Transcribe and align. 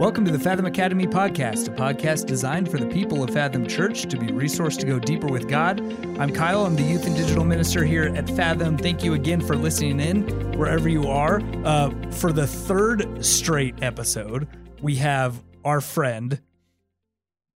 Welcome 0.00 0.24
to 0.24 0.30
the 0.30 0.38
Fathom 0.38 0.64
Academy 0.64 1.06
podcast, 1.06 1.68
a 1.68 1.72
podcast 1.72 2.24
designed 2.24 2.70
for 2.70 2.78
the 2.78 2.86
people 2.86 3.22
of 3.22 3.28
Fathom 3.34 3.66
Church 3.66 4.04
to 4.04 4.16
be 4.16 4.30
a 4.30 4.32
resource 4.32 4.78
to 4.78 4.86
go 4.86 4.98
deeper 4.98 5.26
with 5.26 5.46
God. 5.46 5.78
I'm 6.18 6.32
Kyle. 6.32 6.64
I'm 6.64 6.74
the 6.74 6.82
youth 6.82 7.06
and 7.06 7.14
digital 7.14 7.44
minister 7.44 7.84
here 7.84 8.04
at 8.16 8.26
Fathom. 8.30 8.78
Thank 8.78 9.04
you 9.04 9.12
again 9.12 9.42
for 9.42 9.56
listening 9.56 10.00
in 10.00 10.58
wherever 10.58 10.88
you 10.88 11.06
are. 11.08 11.42
Uh, 11.66 11.90
for 12.12 12.32
the 12.32 12.46
third 12.46 13.22
straight 13.22 13.74
episode, 13.82 14.48
we 14.80 14.96
have 14.96 15.44
our 15.66 15.82
friend, 15.82 16.40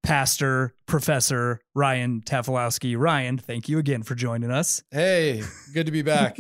Pastor 0.05 0.75
Professor 0.85 1.61
Ryan 1.75 2.21
Tafilowski. 2.21 2.95
Ryan, 2.97 3.39
thank 3.39 3.71
you 3.71 3.79
again 3.79 4.03
for 4.03 4.15
joining 4.15 4.51
us. 4.51 4.83
Hey, 4.91 5.43
good 5.73 5.87
to 5.87 5.93
be 5.93 6.03
back. 6.03 6.39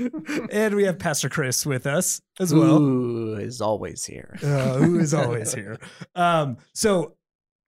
and 0.50 0.74
we 0.74 0.82
have 0.82 0.98
Pastor 0.98 1.28
Chris 1.28 1.64
with 1.64 1.86
us 1.86 2.20
as 2.40 2.52
well. 2.52 2.78
Who 2.78 3.36
is 3.36 3.60
always 3.60 4.04
here. 4.04 4.36
Uh, 4.42 4.74
who 4.78 4.98
is 4.98 5.14
always 5.14 5.54
here. 5.54 5.78
Um, 6.16 6.56
so, 6.74 7.14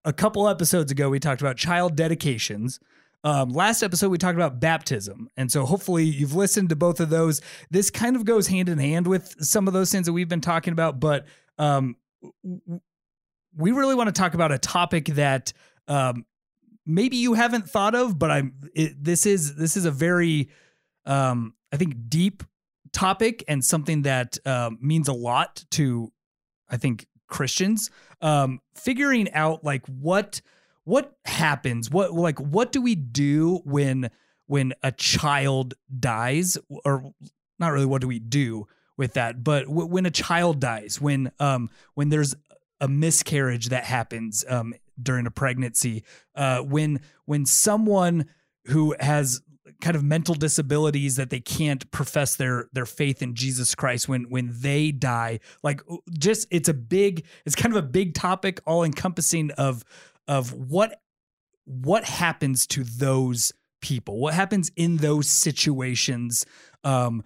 a 0.04 0.12
couple 0.12 0.48
episodes 0.48 0.90
ago, 0.90 1.09
we 1.09 1.20
talked 1.20 1.40
about 1.40 1.56
child 1.56 1.95
dedications. 1.95 2.80
Um, 3.23 3.51
last 3.51 3.84
episode, 3.84 4.09
we 4.09 4.18
talked 4.18 4.37
about 4.37 4.59
baptism. 4.59 5.28
And 5.37 5.51
so, 5.51 5.65
hopefully, 5.65 6.04
you've 6.04 6.34
listened 6.34 6.70
to 6.70 6.76
both 6.76 6.98
of 6.98 7.09
those. 7.09 7.40
This 7.70 7.88
kind 7.88 8.16
of 8.16 8.24
goes 8.24 8.48
hand 8.48 8.68
in 8.68 8.78
hand 8.78 9.06
with 9.06 9.37
some 9.38 9.68
of 9.68 9.74
those 9.74 9.92
things 9.92 10.06
that 10.06 10.12
we've 10.12 10.28
been 10.28 10.40
talking 10.40 10.73
about, 10.73 10.98
but 10.98 11.24
um, 11.56 11.95
we 13.56 13.73
really 13.73 13.95
want 13.95 14.09
to 14.09 14.12
talk 14.12 14.34
about 14.34 14.52
a 14.52 14.59
topic 14.59 15.06
that 15.06 15.52
um, 15.88 16.24
maybe 16.84 17.16
you 17.16 17.34
haven't 17.34 17.69
thought 17.69 17.95
of, 17.95 18.19
but 18.19 18.30
I'm. 18.30 18.55
It, 18.74 19.02
this 19.02 19.27
is 19.27 19.56
this 19.56 19.77
is 19.77 19.84
a 19.84 19.91
very, 19.91 20.51
um, 21.05 21.55
I 21.73 21.77
think, 21.77 21.95
deep 22.09 22.42
topic 22.92 23.45
and 23.49 23.65
something 23.65 24.02
that 24.02 24.38
um, 24.46 24.79
means 24.80 25.09
a 25.09 25.12
lot 25.12 25.65
to, 25.73 26.12
I 26.68 26.77
think, 26.77 27.07
Christians. 27.29 27.90
Um, 28.21 28.60
figuring 28.74 29.32
out 29.32 29.65
like 29.65 29.87
what 29.87 30.40
what 30.84 31.16
happens, 31.24 31.90
what 31.90 32.12
like 32.12 32.38
what 32.38 32.73
do 32.73 32.80
we 32.80 32.95
do 32.95 33.60
when 33.65 34.10
when 34.46 34.74
a 34.82 34.93
child 34.93 35.74
dies, 35.99 36.57
or 36.84 37.12
not 37.59 37.73
really 37.73 37.87
what 37.87 38.01
do 38.01 38.09
we 38.09 38.18
do 38.18 38.66
with 38.96 39.15
that, 39.15 39.45
but 39.45 39.66
w- 39.66 39.87
when 39.87 40.07
a 40.07 40.10
child 40.10 40.60
dies, 40.60 41.01
when 41.01 41.30
um 41.40 41.68
when 41.95 42.09
there's 42.09 42.34
a 42.80 42.88
miscarriage 42.88 43.69
that 43.69 43.85
happens 43.85 44.45
um, 44.49 44.74
during 45.01 45.27
a 45.27 45.30
pregnancy, 45.30 46.05
uh, 46.35 46.60
when 46.60 47.01
when 47.24 47.46
someone 47.46 48.27
who 48.66 48.95
has 49.01 49.41
kind 49.80 49.96
of 49.96 50.02
mental 50.02 50.35
disabilities 50.35 51.16
that 51.16 51.30
they 51.30 51.41
can't 51.41 51.91
profess 51.91 52.37
their 52.37 52.68
their 52.73 52.87
faith 52.87 53.23
in 53.23 53.35
Jesus 53.35 53.74
Christ 53.74 54.09
when 54.09 54.24
when 54.30 54.52
they 54.52 54.93
die, 54.93 55.41
like 55.63 55.80
just 56.18 56.46
it's 56.51 56.68
a 56.68 56.74
big 56.74 57.24
it's 57.45 57.57
kind 57.57 57.74
of 57.74 57.83
a 57.83 57.87
big 57.87 58.15
topic, 58.15 58.60
all 58.66 58.85
encompassing 58.85 59.51
of 59.52 59.85
of 60.29 60.52
what 60.52 61.01
what 61.65 62.05
happens 62.05 62.66
to 62.68 62.85
those 62.85 63.52
people, 63.80 64.19
what 64.19 64.34
happens 64.34 64.71
in 64.77 64.99
those 64.99 65.28
situations 65.28 66.47
um, 66.84 67.25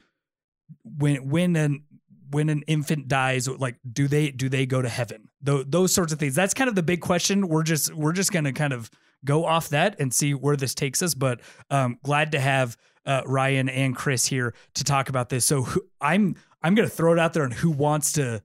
when 0.85 1.29
when 1.29 1.57
an 1.57 1.85
when 2.31 2.49
an 2.49 2.63
infant 2.67 3.09
dies 3.09 3.49
like 3.49 3.77
do 3.91 4.09
they 4.09 4.31
do 4.31 4.49
they 4.49 4.67
go 4.67 4.81
to 4.81 4.89
heaven? 4.89 5.29
Th- 5.45 5.67
those 5.69 5.93
sorts 5.93 6.13
of 6.13 6.19
things. 6.19 6.35
That's 6.35 6.55
kind 6.55 6.69
of 6.69 6.75
the 6.75 6.83
big 6.83 7.01
question. 7.01 7.49
We're 7.49 7.63
just 7.63 7.95
we're 7.95 8.13
just 8.13 8.33
going 8.33 8.45
to 8.45 8.53
kind 8.53 8.73
of 8.73 8.91
go 9.25 9.45
off 9.45 9.69
that 9.71 9.97
and 10.01 10.13
see 10.15 10.33
where 10.33 10.57
this 10.57 10.75
takes 10.75 11.03
us 11.03 11.13
but 11.13 11.43
um 11.69 11.99
glad 12.03 12.33
to 12.33 12.41
have 12.41 12.75
uh, 13.05 13.21
ryan 13.27 13.69
and 13.69 13.95
chris 13.95 14.25
here 14.25 14.55
to 14.75 14.83
talk 14.83 15.11
about 15.11 15.29
this. 15.29 15.45
So 15.45 15.63
who, 15.63 15.83
i'm 16.01 16.37
i'm 16.63 16.75
going 16.75 16.89
to 16.89 16.95
throw 16.95 17.13
it 17.13 17.19
out 17.19 17.33
there 17.35 17.45
and 17.45 17.53
who 17.53 17.71
wants 17.71 18.13
to 18.13 18.43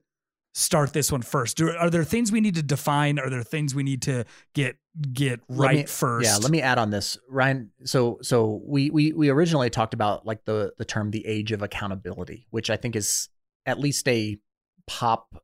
start 0.56 0.94
this 0.94 1.12
one 1.12 1.20
first. 1.20 1.58
Do, 1.58 1.70
are 1.70 1.90
there 1.90 2.02
things 2.02 2.32
we 2.32 2.40
need 2.40 2.54
to 2.54 2.62
define? 2.62 3.18
Are 3.18 3.28
there 3.28 3.42
things 3.42 3.74
we 3.74 3.82
need 3.82 4.00
to 4.02 4.24
get 4.54 4.76
get 5.12 5.40
right 5.48 5.76
me, 5.76 5.86
first? 5.86 6.26
yeah 6.26 6.36
let 6.36 6.50
me 6.50 6.62
add 6.62 6.78
on 6.78 6.90
this. 6.90 7.18
Ryan 7.28 7.70
so 7.84 8.18
so 8.22 8.62
we 8.64 8.90
we 8.90 9.12
we 9.12 9.28
originally 9.28 9.70
talked 9.70 9.94
about 9.94 10.24
like 10.24 10.44
the 10.44 10.72
the 10.78 10.84
term 10.84 11.10
the 11.10 11.26
age 11.26 11.52
of 11.52 11.62
accountability 11.62 12.46
which 12.50 12.70
i 12.70 12.76
think 12.76 12.96
is 12.96 13.28
at 13.66 13.78
least 13.78 14.08
a 14.08 14.38
pop 14.86 15.34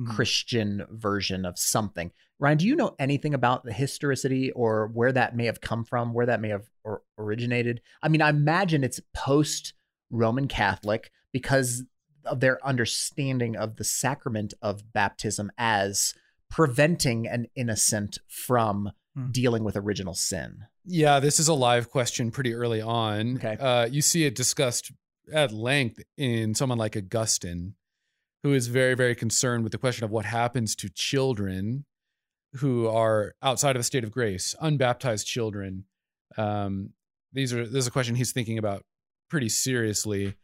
mm-hmm. 0.00 0.10
Christian 0.10 0.84
version 0.90 1.44
of 1.44 1.58
something. 1.58 2.10
Ryan, 2.38 2.58
do 2.58 2.66
you 2.66 2.74
know 2.74 2.96
anything 2.98 3.34
about 3.34 3.62
the 3.62 3.72
historicity 3.72 4.50
or 4.50 4.88
where 4.88 5.12
that 5.12 5.36
may 5.36 5.46
have 5.46 5.60
come 5.60 5.84
from, 5.84 6.12
where 6.12 6.26
that 6.26 6.40
may 6.40 6.48
have 6.48 6.64
or 6.82 7.02
originated? 7.16 7.80
I 8.02 8.08
mean, 8.08 8.20
I 8.20 8.30
imagine 8.30 8.82
it's 8.82 9.00
post 9.14 9.74
Roman 10.10 10.48
Catholic 10.48 11.12
because 11.32 11.84
of 12.24 12.40
their 12.40 12.64
understanding 12.66 13.56
of 13.56 13.76
the 13.76 13.84
sacrament 13.84 14.54
of 14.62 14.92
baptism 14.92 15.50
as 15.58 16.14
preventing 16.50 17.26
an 17.26 17.46
innocent 17.54 18.18
from 18.28 18.90
hmm. 19.16 19.30
dealing 19.30 19.64
with 19.64 19.76
original 19.76 20.14
sin. 20.14 20.66
Yeah, 20.84 21.20
this 21.20 21.38
is 21.38 21.48
a 21.48 21.54
live 21.54 21.90
question 21.90 22.30
pretty 22.30 22.54
early 22.54 22.80
on. 22.80 23.36
Okay. 23.36 23.56
Uh, 23.58 23.86
you 23.86 24.02
see 24.02 24.24
it 24.24 24.34
discussed 24.34 24.92
at 25.32 25.52
length 25.52 26.02
in 26.16 26.54
someone 26.54 26.78
like 26.78 26.96
Augustine, 26.96 27.74
who 28.42 28.52
is 28.52 28.66
very, 28.66 28.94
very 28.94 29.14
concerned 29.14 29.62
with 29.62 29.72
the 29.72 29.78
question 29.78 30.04
of 30.04 30.10
what 30.10 30.24
happens 30.24 30.74
to 30.76 30.88
children 30.88 31.84
who 32.56 32.86
are 32.88 33.34
outside 33.42 33.76
of 33.76 33.80
a 33.80 33.84
state 33.84 34.04
of 34.04 34.10
grace, 34.10 34.54
unbaptized 34.60 35.26
children. 35.26 35.84
Um, 36.36 36.90
these 37.32 37.52
are 37.52 37.64
this 37.64 37.84
is 37.84 37.86
a 37.86 37.90
question 37.90 38.14
he's 38.14 38.32
thinking 38.32 38.58
about 38.58 38.84
pretty 39.30 39.48
seriously, 39.48 40.34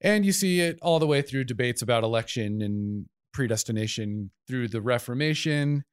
and 0.00 0.26
you 0.26 0.32
see 0.32 0.60
it 0.60 0.78
all 0.82 0.98
the 0.98 1.06
way 1.06 1.22
through 1.22 1.44
debates 1.44 1.82
about 1.82 2.02
election 2.02 2.62
and 2.62 3.06
predestination 3.32 4.30
through 4.48 4.68
the 4.68 4.80
Reformation. 4.80 5.84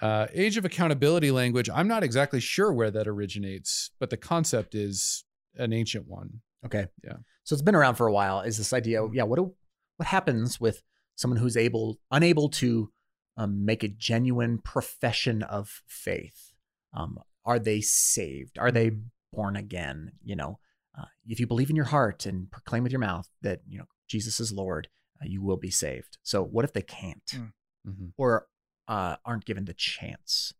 Uh, 0.00 0.28
age 0.32 0.56
of 0.56 0.64
accountability 0.64 1.32
language. 1.32 1.68
I'm 1.74 1.88
not 1.88 2.04
exactly 2.04 2.38
sure 2.38 2.72
where 2.72 2.90
that 2.92 3.08
originates, 3.08 3.90
but 3.98 4.10
the 4.10 4.16
concept 4.16 4.76
is 4.76 5.24
an 5.56 5.72
ancient 5.72 6.06
one. 6.06 6.40
Okay. 6.64 6.86
Yeah. 7.04 7.16
So 7.44 7.54
it's 7.54 7.62
been 7.62 7.74
around 7.74 7.94
for 7.94 8.06
a 8.06 8.12
while. 8.12 8.40
Is 8.40 8.58
this 8.58 8.72
idea? 8.72 9.06
Yeah. 9.12 9.24
What 9.24 9.36
do, 9.36 9.54
what 9.96 10.06
happens 10.08 10.60
with 10.60 10.82
someone 11.16 11.38
who's 11.38 11.56
able 11.56 11.98
unable 12.10 12.48
to 12.48 12.90
um, 13.36 13.64
make 13.64 13.82
a 13.82 13.88
genuine 13.88 14.58
profession 14.58 15.42
of 15.42 15.82
faith? 15.86 16.52
Um, 16.92 17.18
are 17.44 17.58
they 17.58 17.80
saved? 17.80 18.58
Are 18.58 18.70
they 18.70 18.92
born 19.32 19.56
again? 19.56 20.12
You 20.22 20.36
know, 20.36 20.58
uh, 20.98 21.06
if 21.26 21.40
you 21.40 21.46
believe 21.46 21.70
in 21.70 21.76
your 21.76 21.86
heart 21.86 22.26
and 22.26 22.50
proclaim 22.50 22.82
with 22.82 22.92
your 22.92 23.00
mouth 23.00 23.28
that 23.42 23.60
you 23.68 23.78
know 23.78 23.86
Jesus 24.08 24.40
is 24.40 24.52
Lord, 24.52 24.88
uh, 25.22 25.26
you 25.26 25.42
will 25.42 25.56
be 25.56 25.70
saved. 25.70 26.18
So 26.22 26.42
what 26.42 26.64
if 26.64 26.72
they 26.72 26.82
can't, 26.82 27.26
mm. 27.34 27.52
mm-hmm. 27.86 28.06
or 28.16 28.46
uh, 28.86 29.16
aren't 29.24 29.44
given 29.44 29.64
the 29.64 29.74
chance? 29.74 30.52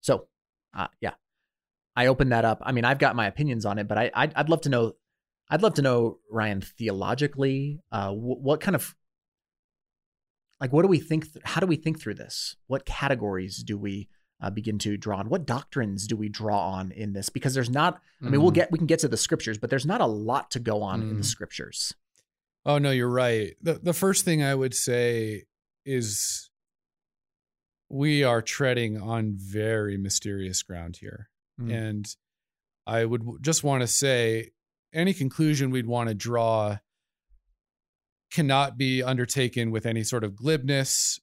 So, 0.00 0.28
uh, 0.76 0.88
yeah, 1.00 1.14
I 1.96 2.06
opened 2.06 2.32
that 2.32 2.44
up. 2.44 2.62
I 2.62 2.72
mean, 2.72 2.84
I've 2.84 2.98
got 2.98 3.16
my 3.16 3.26
opinions 3.26 3.66
on 3.66 3.78
it, 3.78 3.88
but 3.88 3.98
I 3.98 4.10
I'd, 4.14 4.34
I'd 4.34 4.48
love 4.48 4.62
to 4.62 4.68
know 4.68 4.94
I'd 5.50 5.62
love 5.62 5.74
to 5.74 5.82
know, 5.82 6.18
Ryan, 6.30 6.60
theologically, 6.60 7.80
uh, 7.90 8.12
what 8.12 8.60
kind 8.60 8.76
of 8.76 8.94
like 10.60 10.72
what 10.72 10.82
do 10.82 10.88
we 10.88 11.00
think? 11.00 11.32
Th- 11.32 11.44
how 11.44 11.60
do 11.60 11.66
we 11.66 11.76
think 11.76 12.00
through 12.00 12.14
this? 12.14 12.56
What 12.68 12.86
categories 12.86 13.58
do 13.58 13.76
we 13.76 14.08
uh, 14.40 14.50
begin 14.50 14.78
to 14.78 14.96
draw 14.96 15.18
on? 15.18 15.28
What 15.28 15.46
doctrines 15.46 16.06
do 16.06 16.16
we 16.16 16.28
draw 16.28 16.70
on 16.70 16.92
in 16.92 17.14
this? 17.14 17.28
Because 17.30 17.54
there's 17.54 17.70
not. 17.70 18.00
I 18.22 18.26
mean, 18.26 18.40
mm. 18.40 18.42
we'll 18.42 18.52
get 18.52 18.70
we 18.70 18.78
can 18.78 18.86
get 18.86 19.00
to 19.00 19.08
the 19.08 19.16
scriptures, 19.16 19.58
but 19.58 19.70
there's 19.70 19.86
not 19.86 20.00
a 20.00 20.06
lot 20.06 20.50
to 20.52 20.60
go 20.60 20.82
on 20.82 21.00
mm. 21.00 21.10
in 21.10 21.16
the 21.16 21.22
mm. 21.22 21.26
scriptures. 21.26 21.94
Oh 22.64 22.78
no, 22.78 22.90
you're 22.90 23.08
right. 23.08 23.56
the 23.60 23.74
The 23.74 23.94
first 23.94 24.24
thing 24.24 24.42
I 24.42 24.54
would 24.54 24.74
say 24.74 25.44
is 25.84 26.50
we 27.88 28.22
are 28.22 28.42
treading 28.42 29.00
on 29.00 29.34
very 29.36 29.96
mysterious 29.96 30.62
ground 30.62 30.98
here, 31.00 31.28
mm. 31.60 31.72
and 31.72 32.06
I 32.86 33.04
would 33.04 33.24
just 33.40 33.64
want 33.64 33.80
to 33.80 33.86
say 33.86 34.50
any 34.92 35.14
conclusion 35.14 35.70
we'd 35.70 35.86
want 35.86 36.08
to 36.08 36.14
draw 36.14 36.78
cannot 38.30 38.76
be 38.76 39.02
undertaken 39.02 39.70
with 39.70 39.86
any 39.86 40.02
sort 40.04 40.24
of 40.24 40.32
glibness 40.32 41.18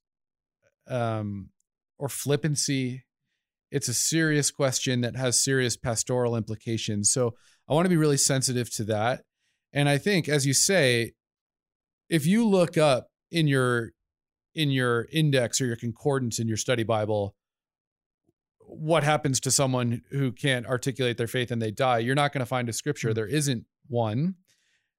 um, 0.90 1.50
or 1.98 2.10
flippancy. 2.10 3.04
It's 3.72 3.88
a 3.88 3.94
serious 3.94 4.52
question 4.52 5.02
that 5.02 5.16
has 5.16 5.44
serious 5.44 5.76
pastoral 5.78 6.36
implications. 6.36 7.12
So 7.12 7.36
I 7.68 7.74
want 7.74 7.86
to 7.86 7.90
be 7.90 7.98
really 7.98 8.18
sensitive 8.18 8.70
to 8.76 8.84
that. 8.86 9.24
And 9.74 9.90
I 9.90 9.98
think, 9.98 10.30
as 10.30 10.46
you 10.46 10.54
say, 10.54 11.14
if 12.10 12.26
you 12.26 12.48
look 12.48 12.78
up 12.78 13.08
in 13.32 13.48
your 13.48 13.92
in 14.56 14.72
your 14.72 15.08
index 15.12 15.62
or 15.62 15.66
your 15.66 15.76
concordance 15.76 16.40
in 16.40 16.48
your 16.48 16.58
study 16.58 16.84
Bible, 16.84 17.36
what 18.68 19.04
happens 19.04 19.40
to 19.40 19.52
someone 19.52 20.02
who 20.12 20.32
can't 20.32 20.66
articulate 20.66 21.18
their 21.18 21.28
faith 21.28 21.52
and 21.52 21.62
they 21.62 21.72
die, 21.72 22.00
you're 22.00 22.16
not 22.16 22.34
going 22.34 22.40
to 22.40 22.46
find 22.46 22.68
a 22.70 22.74
scripture. 22.74 23.10
Mm-hmm. 23.10 23.16
There 23.16 23.28
isn't 23.28 23.66
one 23.88 24.36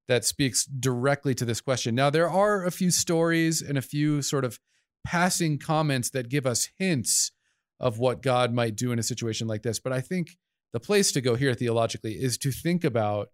that 0.08 0.24
speaks 0.24 0.64
directly 0.64 1.34
to 1.34 1.44
this 1.44 1.60
question. 1.60 1.94
Now, 1.94 2.08
there 2.08 2.30
are 2.30 2.64
a 2.64 2.70
few 2.70 2.90
stories 2.90 3.60
and 3.60 3.76
a 3.76 3.82
few 3.82 4.22
sort 4.22 4.44
of 4.44 4.58
passing 5.04 5.58
comments 5.58 6.10
that 6.10 6.30
give 6.30 6.46
us 6.46 6.70
hints 6.78 7.30
of 7.78 7.98
what 7.98 8.22
God 8.22 8.52
might 8.52 8.74
do 8.74 8.90
in 8.90 8.98
a 8.98 9.02
situation 9.02 9.46
like 9.46 9.62
this. 9.62 9.78
But 9.78 9.92
I 9.92 10.00
think 10.00 10.36
the 10.72 10.80
place 10.80 11.12
to 11.12 11.20
go 11.20 11.34
here 11.34 11.54
theologically 11.54 12.14
is 12.14 12.38
to 12.38 12.50
think 12.50 12.84
about 12.84 13.28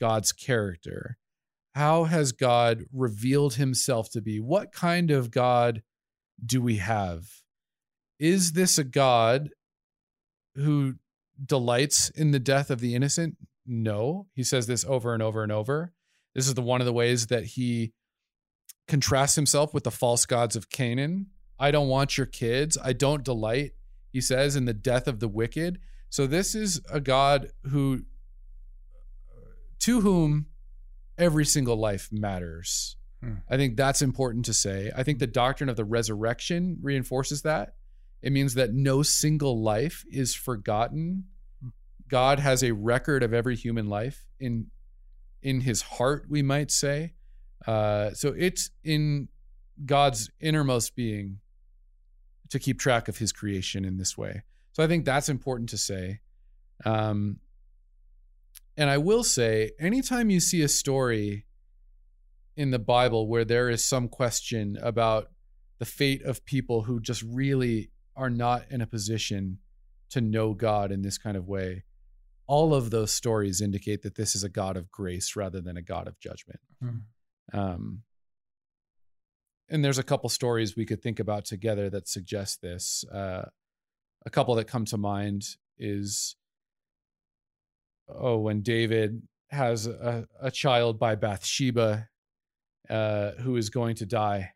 God's 0.00 0.32
character. 0.32 1.18
How 1.74 2.04
has 2.04 2.32
God 2.32 2.84
revealed 2.92 3.54
himself 3.54 4.10
to 4.10 4.20
be? 4.20 4.40
What 4.40 4.72
kind 4.72 5.10
of 5.10 5.30
God 5.30 5.82
do 6.44 6.62
we 6.62 6.76
have? 6.76 7.26
Is 8.18 8.52
this 8.52 8.78
a 8.78 8.84
God 8.84 9.50
who 10.56 10.94
delights 11.44 12.10
in 12.10 12.30
the 12.30 12.38
death 12.38 12.70
of 12.70 12.80
the 12.80 12.94
innocent? 12.94 13.36
No. 13.66 14.26
He 14.34 14.42
says 14.42 14.66
this 14.66 14.84
over 14.84 15.14
and 15.14 15.22
over 15.22 15.42
and 15.42 15.52
over. 15.52 15.92
This 16.34 16.46
is 16.46 16.54
the 16.54 16.62
one 16.62 16.80
of 16.80 16.86
the 16.86 16.92
ways 16.92 17.28
that 17.28 17.44
he 17.44 17.92
contrasts 18.88 19.34
himself 19.34 19.72
with 19.72 19.84
the 19.84 19.90
false 19.90 20.26
gods 20.26 20.56
of 20.56 20.70
Canaan. 20.70 21.26
I 21.58 21.70
don't 21.70 21.88
want 21.88 22.18
your 22.18 22.26
kids. 22.26 22.76
I 22.82 22.92
don't 22.92 23.24
delight, 23.24 23.72
he 24.12 24.20
says, 24.20 24.56
in 24.56 24.64
the 24.64 24.74
death 24.74 25.06
of 25.06 25.20
the 25.20 25.28
wicked. 25.28 25.78
So 26.10 26.26
this 26.26 26.54
is 26.54 26.80
a 26.90 27.00
God 27.00 27.50
who 27.70 28.02
to 29.80 30.00
whom 30.00 30.46
every 31.18 31.44
single 31.44 31.76
life 31.76 32.08
matters. 32.10 32.96
Hmm. 33.22 33.34
I 33.48 33.56
think 33.56 33.76
that's 33.76 34.02
important 34.02 34.44
to 34.46 34.54
say. 34.54 34.90
I 34.96 35.02
think 35.02 35.18
the 35.18 35.26
doctrine 35.26 35.68
of 35.68 35.76
the 35.76 35.84
resurrection 35.84 36.78
reinforces 36.82 37.42
that. 37.42 37.74
It 38.24 38.32
means 38.32 38.54
that 38.54 38.72
no 38.72 39.02
single 39.02 39.62
life 39.62 40.02
is 40.10 40.34
forgotten. 40.34 41.24
God 42.08 42.38
has 42.38 42.64
a 42.64 42.72
record 42.72 43.22
of 43.22 43.34
every 43.34 43.54
human 43.54 43.86
life 43.86 44.24
in 44.40 44.68
in 45.42 45.60
his 45.60 45.82
heart, 45.82 46.24
we 46.30 46.40
might 46.40 46.70
say. 46.70 47.12
Uh, 47.66 48.12
so 48.14 48.34
it's 48.34 48.70
in 48.82 49.28
God's 49.84 50.30
innermost 50.40 50.96
being 50.96 51.40
to 52.48 52.58
keep 52.58 52.78
track 52.78 53.08
of 53.08 53.18
his 53.18 53.30
creation 53.30 53.84
in 53.84 53.98
this 53.98 54.16
way. 54.16 54.42
So 54.72 54.82
I 54.82 54.86
think 54.86 55.04
that's 55.04 55.28
important 55.28 55.68
to 55.70 55.76
say. 55.76 56.20
Um, 56.86 57.40
and 58.74 58.88
I 58.88 58.96
will 58.96 59.22
say, 59.22 59.72
anytime 59.78 60.30
you 60.30 60.40
see 60.40 60.62
a 60.62 60.68
story 60.68 61.44
in 62.56 62.70
the 62.70 62.78
Bible 62.78 63.28
where 63.28 63.44
there 63.44 63.68
is 63.68 63.86
some 63.86 64.08
question 64.08 64.78
about 64.80 65.28
the 65.78 65.84
fate 65.84 66.22
of 66.22 66.46
people 66.46 66.84
who 66.84 67.00
just 67.00 67.22
really 67.22 67.90
are 68.16 68.30
not 68.30 68.64
in 68.70 68.80
a 68.80 68.86
position 68.86 69.58
to 70.10 70.20
know 70.20 70.54
God 70.54 70.92
in 70.92 71.02
this 71.02 71.18
kind 71.18 71.36
of 71.36 71.48
way, 71.48 71.84
all 72.46 72.74
of 72.74 72.90
those 72.90 73.12
stories 73.12 73.60
indicate 73.60 74.02
that 74.02 74.14
this 74.14 74.34
is 74.34 74.44
a 74.44 74.48
God 74.48 74.76
of 74.76 74.90
grace 74.90 75.34
rather 75.34 75.60
than 75.60 75.76
a 75.76 75.82
God 75.82 76.06
of 76.06 76.18
judgment. 76.20 76.60
Hmm. 76.80 77.58
Um, 77.58 78.02
and 79.68 79.84
there's 79.84 79.98
a 79.98 80.02
couple 80.02 80.28
stories 80.28 80.76
we 80.76 80.84
could 80.84 81.02
think 81.02 81.18
about 81.18 81.46
together 81.46 81.88
that 81.90 82.06
suggest 82.06 82.60
this. 82.60 83.04
Uh, 83.12 83.48
a 84.26 84.30
couple 84.30 84.54
that 84.54 84.66
come 84.66 84.84
to 84.86 84.98
mind 84.98 85.56
is 85.78 86.36
oh, 88.08 88.38
when 88.38 88.60
David 88.60 89.22
has 89.50 89.86
a, 89.86 90.26
a 90.40 90.50
child 90.50 90.98
by 90.98 91.14
Bathsheba 91.14 92.08
uh, 92.90 93.32
who 93.40 93.56
is 93.56 93.70
going 93.70 93.96
to 93.96 94.06
die. 94.06 94.52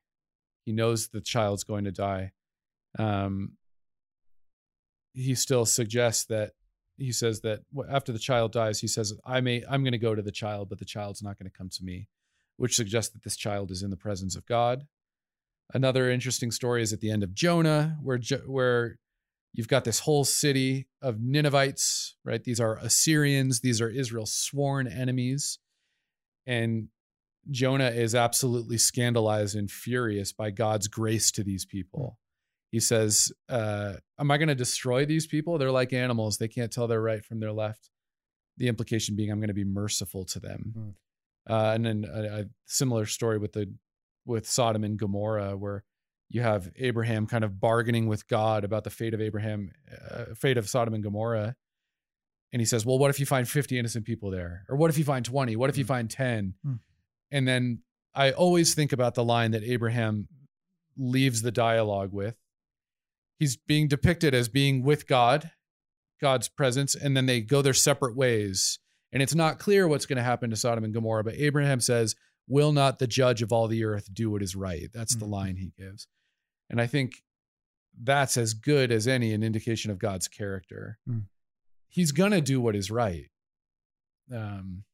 He 0.65 0.73
knows 0.73 1.09
the 1.09 1.21
child's 1.21 1.65
going 1.65 1.85
to 1.85 1.93
die. 1.93 2.33
Um, 2.97 3.53
he 5.15 5.35
still 5.35 5.67
suggests 5.67 6.25
that 6.27 6.53
he 6.97 7.13
says 7.13 7.41
that 7.41 7.61
after 7.91 8.13
the 8.13 8.19
child 8.19 8.53
dies, 8.53 8.81
he 8.81 8.89
says, 8.89 9.15
"I 9.25 9.41
may, 9.41 9.65
I'm 9.69 9.83
going 9.83 9.93
to 9.93 9.99
go 9.99 10.15
to 10.15 10.23
the 10.23 10.33
child, 10.33 10.69
but 10.69 10.79
the 10.79 10.85
child's 10.85 11.23
not 11.23 11.39
going 11.39 11.51
to 11.51 11.57
come 11.57 11.71
to 11.71 11.85
me," 11.85 12.09
which 12.57 12.77
suggests 12.77 13.13
that 13.13 13.25
this 13.25 13.37
child 13.37 13.71
is 13.71 13.83
in 13.83 13.91
the 13.91 13.97
presence 13.97 14.37
of 14.37 14.47
God. 14.47 14.87
Another 15.75 16.11
interesting 16.11 16.51
story 16.51 16.83
is 16.83 16.93
at 16.93 17.01
the 17.01 17.11
end 17.11 17.23
of 17.23 17.35
Jonah, 17.35 17.99
where 18.03 18.19
where 18.47 18.99
you've 19.53 19.69
got 19.69 19.85
this 19.85 20.01
whole 20.01 20.25
city 20.25 20.87
of 21.03 21.21
Ninevites, 21.21 22.17
right? 22.25 22.43
These 22.43 22.61
are 22.61 22.77
Assyrians, 22.79 23.61
these 23.61 23.81
are 23.81 23.89
Israel's 23.89 24.33
sworn 24.33 24.87
enemies. 24.87 25.59
And 26.47 26.89
Jonah 27.51 27.91
is 27.91 28.15
absolutely 28.15 28.79
scandalized 28.79 29.57
and 29.57 29.71
furious 29.71 30.33
by 30.33 30.51
God's 30.51 30.89
grace 30.89 31.31
to 31.33 31.43
these 31.43 31.65
people. 31.65 32.19
He 32.71 32.81
says, 32.81 33.33
uh, 33.49 33.95
Am 34.19 34.31
I 34.31 34.37
going 34.39 34.49
to 34.49 34.55
destroy 34.55 35.07
these 35.07 35.27
people? 35.27 35.59
They're 35.59 35.71
like 35.71 35.93
animals. 35.93 36.37
They 36.39 36.49
can't 36.49 36.73
tell 36.73 36.87
their 36.87 37.01
right 37.01 37.25
from 37.25 37.41
their 37.41 37.53
left. 37.53 37.91
The 38.57 38.69
implication 38.69 39.17
being, 39.17 39.31
I'm 39.31 39.39
going 39.41 39.49
to 39.49 39.55
be 39.55 39.65
merciful 39.65 40.25
to 40.27 40.41
them. 40.41 40.73
Hmm. 40.75 41.53
Uh, 41.53 41.73
and 41.75 41.87
then 41.87 42.05
a, 42.13 42.41
a 42.41 42.45
similar 42.67 43.07
story 43.07 43.39
with 43.39 43.53
the 43.53 43.73
with 44.27 44.47
Sodom 44.47 44.85
and 44.85 44.99
Gomorrah, 44.99 45.57
where 45.57 45.85
you 46.29 46.43
have 46.43 46.71
Abraham 46.77 47.27
kind 47.27 47.43
of 47.43 47.59
bargaining 47.59 48.07
with 48.07 48.29
God 48.29 48.65
about 48.65 48.85
the 48.85 48.91
fate 48.91 49.15
of 49.15 49.21
Abraham, 49.23 49.71
uh, 50.11 50.35
fate 50.35 50.59
of 50.59 50.69
Sodom 50.69 50.93
and 50.93 51.03
Gomorrah. 51.03 51.57
And 52.53 52.61
he 52.61 52.67
says, 52.67 52.85
Well, 52.85 52.99
what 52.99 53.09
if 53.09 53.19
you 53.21 53.25
find 53.25 53.49
50 53.49 53.79
innocent 53.79 54.05
people 54.05 54.31
there? 54.31 54.65
Or 54.69 54.77
what 54.77 54.91
if 54.91 54.99
you 54.99 55.05
find 55.05 55.25
20? 55.25 55.57
What 55.57 55.71
if 55.71 55.79
you 55.79 55.85
Mm. 55.85 55.89
find 55.89 56.11
10? 56.11 56.55
Mm. 56.67 56.81
And 57.31 57.49
then 57.49 57.83
I 58.15 58.33
always 58.33 58.75
think 58.75 58.93
about 58.93 59.15
the 59.15 59.25
line 59.25 59.53
that 59.53 59.63
Abraham 59.63 60.29
leaves 60.99 61.41
the 61.43 61.53
dialogue 61.53 62.13
with. 62.13 62.37
He's 63.39 63.57
being 63.57 63.89
depicted 63.89 64.35
as 64.35 64.49
being 64.49 64.83
with 64.83 65.07
God, 65.07 65.51
God's 66.21 66.49
presence, 66.49 66.95
and 66.95 67.17
then 67.17 67.27
they 67.27 67.41
go 67.41 67.63
their 67.63 67.75
separate 67.75 68.17
ways. 68.17 68.79
And 69.13 69.23
it's 69.23 69.35
not 69.35 69.59
clear 69.59 69.87
what's 69.89 70.07
going 70.07 70.17
to 70.17 70.23
happen 70.23 70.51
to 70.51 70.57
Sodom 70.57 70.85
and 70.85 70.93
Gomorrah, 70.93 71.25
but 71.25 71.35
Abraham 71.35 71.81
says, 71.81 72.15
Will 72.51 72.73
not 72.73 72.99
the 72.99 73.07
judge 73.07 73.43
of 73.43 73.53
all 73.53 73.69
the 73.69 73.85
earth 73.85 74.09
do 74.13 74.31
what 74.31 74.43
is 74.43 74.57
right? 74.57 74.89
That's 74.93 75.15
the 75.15 75.27
Mhm. 75.27 75.31
line 75.31 75.57
he 75.57 75.71
gives. 75.77 76.07
And 76.71 76.81
I 76.81 76.87
think 76.87 77.23
that's 78.01 78.37
as 78.39 78.55
good 78.55 78.91
as 78.91 79.07
any 79.07 79.35
an 79.35 79.43
indication 79.43 79.91
of 79.91 79.99
God's 79.99 80.29
character. 80.29 80.99
Mm. 81.07 81.27
He's 81.89 82.11
going 82.13 82.31
to 82.33 82.41
do 82.41 82.59
what 82.61 82.75
is 82.75 82.91
right. 82.91 83.31
Um, 84.33 84.85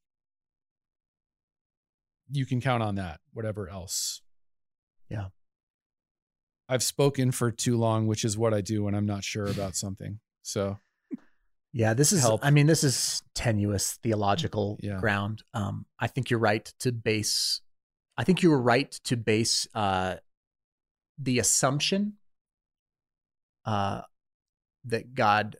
you 2.29 2.45
can 2.45 2.59
count 2.59 2.83
on 2.83 2.95
that, 2.95 3.21
whatever 3.31 3.69
else. 3.69 4.21
Yeah. 5.09 5.29
I've 6.67 6.83
spoken 6.83 7.31
for 7.31 7.51
too 7.51 7.77
long, 7.77 8.07
which 8.07 8.25
is 8.25 8.37
what 8.37 8.53
I 8.53 8.61
do 8.61 8.83
when 8.83 8.95
I'm 8.95 9.05
not 9.05 9.23
sure 9.23 9.45
about 9.47 9.75
something. 9.75 10.19
So, 10.41 10.77
Yeah, 11.71 11.93
this 11.93 12.13
is. 12.13 12.21
Help. 12.21 12.39
I 12.43 12.51
mean, 12.51 12.67
this 12.67 12.83
is 12.85 13.21
tenuous 13.33 13.97
theological 14.01 14.79
Yeah. 14.81 14.97
ground. 14.99 15.43
Um, 15.53 15.85
I 15.99 16.07
think 16.07 16.29
you're 16.29 16.39
right 16.39 16.63
to 16.79 16.91
base. 16.93 17.59
I 18.17 18.23
think 18.23 18.41
you 18.41 18.49
were 18.49 18.61
right 18.61 18.89
to 19.03 19.17
base 19.17 19.67
uh, 19.75 20.15
the 21.17 21.39
assumption 21.39 22.13
uh, 23.65 24.01
that 24.85 25.13
God. 25.13 25.57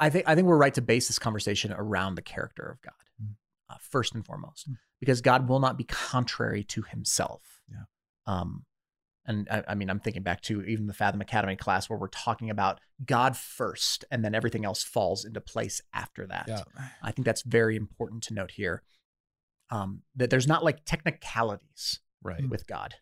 I 0.00 0.08
think 0.08 0.26
I 0.26 0.34
think 0.34 0.46
we're 0.46 0.56
right 0.56 0.72
to 0.74 0.82
base 0.82 1.08
this 1.08 1.18
conversation 1.18 1.72
around 1.76 2.14
the 2.14 2.22
character 2.22 2.66
of 2.70 2.80
God 2.80 2.94
Mm. 3.22 3.34
uh, 3.68 3.76
first 3.82 4.14
and 4.14 4.24
foremost, 4.24 4.70
Mm. 4.70 4.76
because 4.98 5.20
God 5.20 5.46
will 5.46 5.60
not 5.60 5.76
be 5.76 5.84
contrary 5.84 6.64
to 6.64 6.82
Himself. 6.82 7.60
Yeah. 7.70 7.84
Um, 8.26 8.64
and 9.28 9.46
I, 9.50 9.62
I 9.68 9.74
mean, 9.76 9.88
I'm 9.90 10.00
thinking 10.00 10.22
back 10.24 10.40
to 10.42 10.62
even 10.62 10.88
the 10.88 10.92
Fathom 10.92 11.20
Academy 11.20 11.54
class 11.54 11.88
where 11.88 11.98
we're 11.98 12.08
talking 12.08 12.50
about 12.50 12.80
God 13.04 13.36
first, 13.36 14.04
and 14.10 14.24
then 14.24 14.34
everything 14.34 14.64
else 14.64 14.82
falls 14.82 15.24
into 15.24 15.40
place 15.40 15.80
after 15.94 16.26
that. 16.26 16.46
yeah. 16.48 16.62
I 17.02 17.12
think 17.12 17.24
that's 17.26 17.42
very 17.42 17.76
important 17.76 18.24
to 18.24 18.34
note 18.34 18.50
here. 18.52 18.82
Um, 19.70 20.02
that 20.16 20.30
there's 20.30 20.48
not 20.48 20.64
like 20.64 20.84
technicalities 20.84 22.00
Right. 22.22 22.48
with 22.48 22.66
God, 22.66 22.94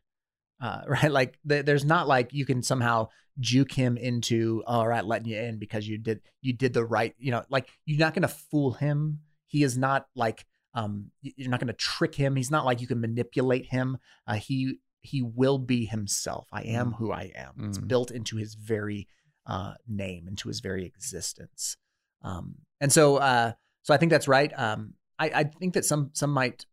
uh, 0.60 0.82
right? 0.88 1.10
Like 1.10 1.38
th- 1.48 1.64
there's 1.64 1.84
not 1.84 2.06
like 2.08 2.32
you 2.34 2.44
can 2.44 2.62
somehow 2.62 3.08
juke 3.38 3.72
him 3.72 3.96
into 3.96 4.62
all 4.66 4.86
right, 4.86 5.04
letting 5.04 5.28
you 5.28 5.38
in 5.38 5.58
because 5.58 5.88
you 5.88 5.96
did 5.98 6.20
you 6.42 6.52
did 6.52 6.74
the 6.74 6.84
right, 6.84 7.14
you 7.18 7.30
know, 7.30 7.42
like 7.48 7.68
you're 7.86 7.98
not 8.00 8.14
going 8.14 8.22
to 8.22 8.28
fool 8.28 8.72
him. 8.72 9.20
He 9.46 9.62
is 9.62 9.78
not 9.78 10.06
like 10.16 10.44
um, 10.74 11.10
you're 11.22 11.48
not 11.48 11.60
going 11.60 11.68
to 11.68 11.72
trick 11.72 12.14
him. 12.14 12.36
He's 12.36 12.50
not 12.50 12.66
like 12.66 12.80
you 12.82 12.86
can 12.86 13.00
manipulate 13.00 13.66
him. 13.66 13.96
Uh, 14.26 14.34
he 14.34 14.78
he 15.06 15.22
will 15.22 15.58
be 15.58 15.86
himself. 15.86 16.48
I 16.52 16.62
am 16.62 16.92
who 16.98 17.12
I 17.12 17.32
am. 17.34 17.52
It's 17.68 17.78
Mm. 17.78 17.88
built 17.88 18.10
into 18.10 18.36
his 18.36 18.54
very 18.54 19.06
uh, 19.46 19.74
name, 19.86 20.26
into 20.28 20.48
his 20.48 20.60
very 20.60 20.84
existence. 20.84 21.76
Um, 22.22 22.56
and 22.80 22.92
so, 22.92 23.16
uh, 23.16 23.52
so 23.82 23.94
I 23.94 23.96
think 23.98 24.10
that's 24.10 24.26
right. 24.28 24.52
Um, 24.58 24.94
I, 25.18 25.26
I 25.40 25.44
think 25.44 25.74
that 25.74 25.84
some 25.84 26.10
some 26.12 26.30
might 26.30 26.66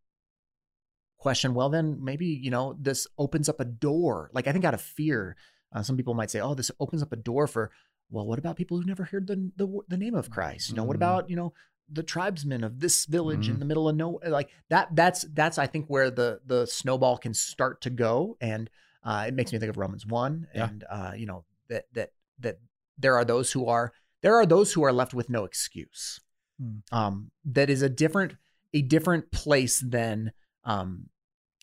question. 1.17 1.53
Well, 1.53 1.69
then 1.69 1.99
maybe 2.03 2.25
you 2.25 2.51
know 2.51 2.75
this 2.79 3.07
opens 3.17 3.47
up 3.49 3.59
a 3.59 3.65
door. 3.65 4.29
Like 4.33 4.47
I 4.47 4.51
think 4.51 4.65
out 4.65 4.73
of 4.73 4.81
fear, 4.81 5.35
uh, 5.73 5.83
some 5.83 5.97
people 5.97 6.13
might 6.13 6.31
say, 6.31 6.39
"Oh, 6.39 6.55
this 6.55 6.71
opens 6.79 7.01
up 7.03 7.11
a 7.13 7.17
door 7.17 7.47
for." 7.47 7.71
Well, 8.09 8.27
what 8.27 8.37
about 8.37 8.57
people 8.57 8.77
who 8.77 8.85
never 8.85 9.05
heard 9.05 9.27
the 9.27 9.51
the, 9.55 9.67
the 9.87 9.97
name 9.97 10.15
of 10.15 10.29
Christ? 10.29 10.69
You 10.69 10.75
know, 10.75 10.83
what 10.83 10.95
Mhm. 10.95 11.03
about 11.05 11.29
you 11.29 11.35
know 11.35 11.53
the 11.93 12.03
tribesmen 12.03 12.63
of 12.63 12.79
this 12.79 13.05
village 13.05 13.47
in 13.49 13.55
Mhm. 13.55 13.59
the 13.59 13.65
middle 13.65 13.87
of 13.89 13.95
no 13.95 14.19
like 14.27 14.49
that? 14.69 14.95
That's 14.95 15.25
that's 15.33 15.57
I 15.57 15.67
think 15.67 15.87
where 15.87 16.09
the 16.11 16.41
the 16.45 16.65
snowball 16.67 17.17
can 17.17 17.33
start 17.33 17.81
to 17.81 17.89
go, 17.89 18.37
and 18.41 18.69
uh, 19.03 19.25
it 19.27 19.33
makes 19.33 19.51
me 19.53 19.59
think 19.59 19.69
of 19.69 19.77
Romans 19.77 20.05
one, 20.05 20.47
Yeah. 20.55 20.69
and 20.69 20.83
uh, 20.89 21.13
you 21.15 21.25
know 21.25 21.45
that 21.69 21.85
that 21.93 22.11
that 22.39 22.59
there 22.97 23.15
are 23.15 23.25
those 23.25 23.51
who 23.51 23.67
are 23.67 23.93
there 24.21 24.35
are 24.35 24.45
those 24.45 24.73
who 24.73 24.83
are 24.83 24.93
left 24.93 25.13
with 25.13 25.29
no 25.29 25.43
excuse. 25.45 26.19
Hmm. 26.59 26.77
Um, 26.91 27.31
that 27.45 27.69
is 27.69 27.81
a 27.81 27.89
different 27.89 28.35
a 28.73 28.81
different 28.81 29.31
place 29.31 29.79
than 29.79 30.31
um, 30.63 31.09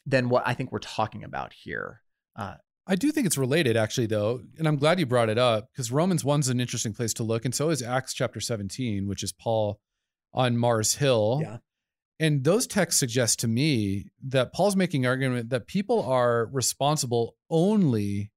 than 0.06 0.28
what 0.28 0.42
I 0.46 0.54
think 0.54 0.70
we're 0.72 0.78
talking 0.78 1.24
about 1.24 1.52
here. 1.52 2.02
Uh, 2.36 2.54
I 2.86 2.96
do 2.96 3.12
think 3.12 3.26
it's 3.26 3.38
related, 3.38 3.76
actually, 3.76 4.06
though, 4.06 4.42
and 4.58 4.66
I'm 4.66 4.76
glad 4.76 4.98
you 4.98 5.06
brought 5.06 5.28
it 5.28 5.38
up 5.38 5.68
because 5.72 5.92
Romans 5.92 6.24
one's 6.24 6.48
an 6.48 6.60
interesting 6.60 6.92
place 6.92 7.12
to 7.14 7.22
look, 7.22 7.44
and 7.44 7.54
so 7.54 7.70
is 7.70 7.82
Acts 7.82 8.14
chapter 8.14 8.40
17, 8.40 9.06
which 9.06 9.22
is 9.22 9.32
Paul 9.32 9.80
on 10.32 10.56
Mars 10.56 10.94
Hill. 10.94 11.40
Yeah. 11.42 11.58
And 12.18 12.44
those 12.44 12.66
texts 12.66 13.00
suggest 13.00 13.40
to 13.40 13.48
me 13.48 14.10
that 14.28 14.52
Paul's 14.52 14.76
making 14.76 15.06
argument 15.06 15.48
that 15.50 15.66
people 15.66 16.02
are 16.02 16.46
responsible 16.52 17.36
only 17.48 18.30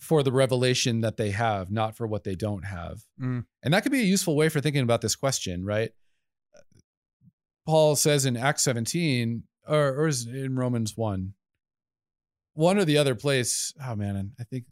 for 0.00 0.22
the 0.22 0.32
revelation 0.32 1.02
that 1.02 1.16
they 1.16 1.30
have, 1.30 1.70
not 1.70 1.96
for 1.96 2.06
what 2.06 2.24
they 2.24 2.34
don't 2.34 2.64
have. 2.64 3.02
Mm. 3.20 3.44
And 3.62 3.74
that 3.74 3.82
could 3.82 3.92
be 3.92 4.00
a 4.00 4.04
useful 4.04 4.36
way 4.36 4.48
for 4.48 4.60
thinking 4.60 4.82
about 4.82 5.02
this 5.02 5.16
question, 5.16 5.64
right? 5.64 5.92
Paul 7.66 7.96
says 7.96 8.26
in 8.26 8.36
Acts 8.36 8.62
17, 8.62 9.44
or, 9.66 9.94
or 9.94 10.08
is 10.08 10.26
in 10.26 10.56
Romans 10.56 10.96
1, 10.96 11.34
one 12.54 12.78
or 12.78 12.84
the 12.84 12.98
other 12.98 13.14
place. 13.14 13.72
Oh 13.82 13.96
man, 13.96 14.32
I 14.38 14.44
think 14.44 14.64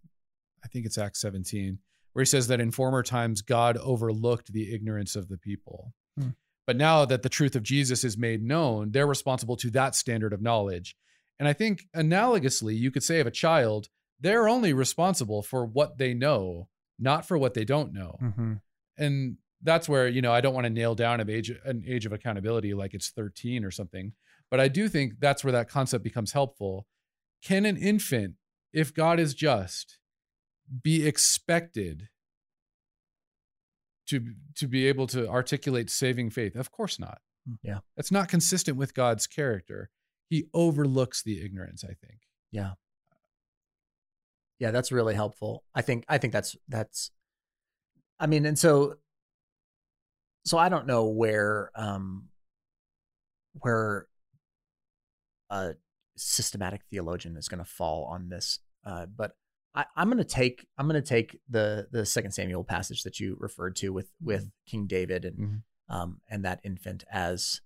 I 0.64 0.68
think 0.68 0.86
it's 0.86 0.98
Acts 0.98 1.20
17, 1.20 1.78
where 2.12 2.22
he 2.22 2.26
says 2.26 2.48
that 2.48 2.60
in 2.60 2.70
former 2.70 3.02
times 3.02 3.42
God 3.42 3.76
overlooked 3.78 4.52
the 4.52 4.74
ignorance 4.74 5.16
of 5.16 5.28
the 5.28 5.38
people. 5.38 5.92
Hmm. 6.18 6.30
But 6.66 6.76
now 6.76 7.04
that 7.04 7.22
the 7.22 7.28
truth 7.28 7.56
of 7.56 7.62
Jesus 7.62 8.04
is 8.04 8.16
made 8.16 8.42
known, 8.42 8.92
they're 8.92 9.06
responsible 9.06 9.56
to 9.56 9.70
that 9.70 9.94
standard 9.94 10.32
of 10.32 10.42
knowledge. 10.42 10.96
And 11.38 11.48
I 11.48 11.52
think 11.52 11.82
analogously, 11.96 12.78
you 12.78 12.90
could 12.90 13.02
say 13.02 13.20
of 13.20 13.26
a 13.26 13.32
child, 13.32 13.88
they're 14.20 14.48
only 14.48 14.72
responsible 14.72 15.42
for 15.42 15.66
what 15.66 15.98
they 15.98 16.14
know, 16.14 16.68
not 16.98 17.26
for 17.26 17.36
what 17.36 17.54
they 17.54 17.64
don't 17.64 17.92
know. 17.92 18.16
Mm-hmm. 18.22 18.52
And 18.96 19.36
that's 19.62 19.88
where, 19.88 20.06
you 20.06 20.22
know, 20.22 20.32
I 20.32 20.40
don't 20.40 20.54
want 20.54 20.64
to 20.64 20.70
nail 20.70 20.94
down 20.94 21.20
an 21.20 21.28
age, 21.28 21.50
an 21.64 21.82
age 21.86 22.06
of 22.06 22.12
accountability 22.12 22.74
like 22.74 22.94
it's 22.94 23.10
13 23.10 23.64
or 23.64 23.70
something. 23.70 24.12
But 24.50 24.60
I 24.60 24.68
do 24.68 24.88
think 24.88 25.14
that's 25.18 25.42
where 25.42 25.52
that 25.52 25.68
concept 25.68 26.04
becomes 26.04 26.32
helpful. 26.32 26.86
Can 27.42 27.64
an 27.64 27.76
infant, 27.76 28.34
if 28.72 28.94
God 28.94 29.18
is 29.18 29.34
just, 29.34 29.98
be 30.82 31.06
expected 31.06 32.08
to 34.08 34.34
to 34.56 34.68
be 34.68 34.86
able 34.86 35.06
to 35.08 35.28
articulate 35.28 35.90
saving 35.90 36.30
faith? 36.30 36.56
Of 36.56 36.70
course 36.70 36.98
not. 36.98 37.18
Yeah. 37.62 37.78
That's 37.96 38.12
not 38.12 38.28
consistent 38.28 38.76
with 38.76 38.94
God's 38.94 39.26
character. 39.26 39.90
He 40.28 40.46
overlooks 40.54 41.22
the 41.22 41.44
ignorance, 41.44 41.84
I 41.84 41.94
think. 41.94 42.20
Yeah. 42.50 42.72
Yeah, 44.58 44.70
that's 44.70 44.92
really 44.92 45.14
helpful. 45.14 45.64
I 45.74 45.82
think 45.82 46.04
I 46.08 46.18
think 46.18 46.32
that's 46.32 46.56
that's 46.68 47.10
I 48.20 48.26
mean, 48.26 48.46
and 48.46 48.58
so 48.58 48.94
so 50.44 50.58
I 50.58 50.68
don't 50.68 50.86
know 50.86 51.06
where 51.06 51.70
um 51.74 52.28
where 53.60 54.06
a 55.50 55.74
systematic 56.16 56.82
theologian 56.90 57.36
is 57.36 57.48
going 57.48 57.58
to 57.58 57.68
fall 57.68 58.04
on 58.04 58.28
this. 58.28 58.58
Uh, 58.84 59.06
but 59.06 59.36
I, 59.74 59.86
I'm 59.96 60.08
going 60.08 60.18
to 60.18 60.24
take 60.24 60.66
I'm 60.76 60.86
going 60.88 61.00
to 61.02 61.08
take 61.08 61.38
the 61.48 61.88
the 61.90 62.04
Second 62.04 62.32
Samuel 62.32 62.64
passage 62.64 63.02
that 63.04 63.18
you 63.20 63.36
referred 63.40 63.76
to 63.76 63.90
with 63.90 64.10
with 64.20 64.50
King 64.66 64.86
David 64.86 65.24
and 65.24 65.38
Mhm. 65.38 65.62
um, 65.94 66.20
and 66.28 66.44
that 66.44 66.60
infant 66.64 67.04
as 67.10 67.60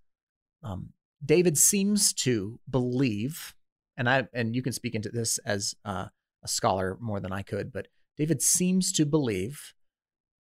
um, 0.63 0.93
David 1.25 1.57
seems 1.59 2.13
to 2.13 2.61
believe, 2.69 3.55
and 3.97 4.09
I 4.09 4.29
and 4.33 4.55
you 4.55 4.63
can 4.63 4.73
speak 4.73 4.95
into 4.95 5.09
this 5.11 5.39
as 5.39 5.75
uh, 5.85 6.07
a 6.43 6.49
scholar 6.49 6.97
more 7.01 7.21
than 7.21 7.33
I 7.33 7.43
could, 7.43 7.73
but 7.73 7.89
David 8.17 8.41
seems 8.43 8.93
to 8.93 9.05
believe 9.07 9.75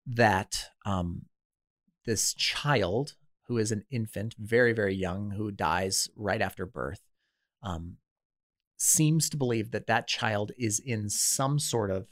that 0.06 0.70
um, 0.84 1.26
this 2.04 2.32
child 2.34 3.14
who 3.48 3.58
is 3.58 3.72
an 3.72 3.84
infant, 3.90 4.34
very 4.38 4.72
very 4.72 4.94
young, 4.94 5.32
who 5.32 5.50
dies 5.50 6.08
right 6.16 6.40
after 6.42 6.64
birth, 6.66 7.00
um, 7.62 7.96
seems 8.76 9.30
to 9.30 9.36
believe 9.36 9.70
that 9.70 9.86
that 9.86 10.06
child 10.06 10.52
is 10.58 10.78
in 10.78 11.08
some 11.08 11.58
sort 11.58 11.90
of 11.90 12.06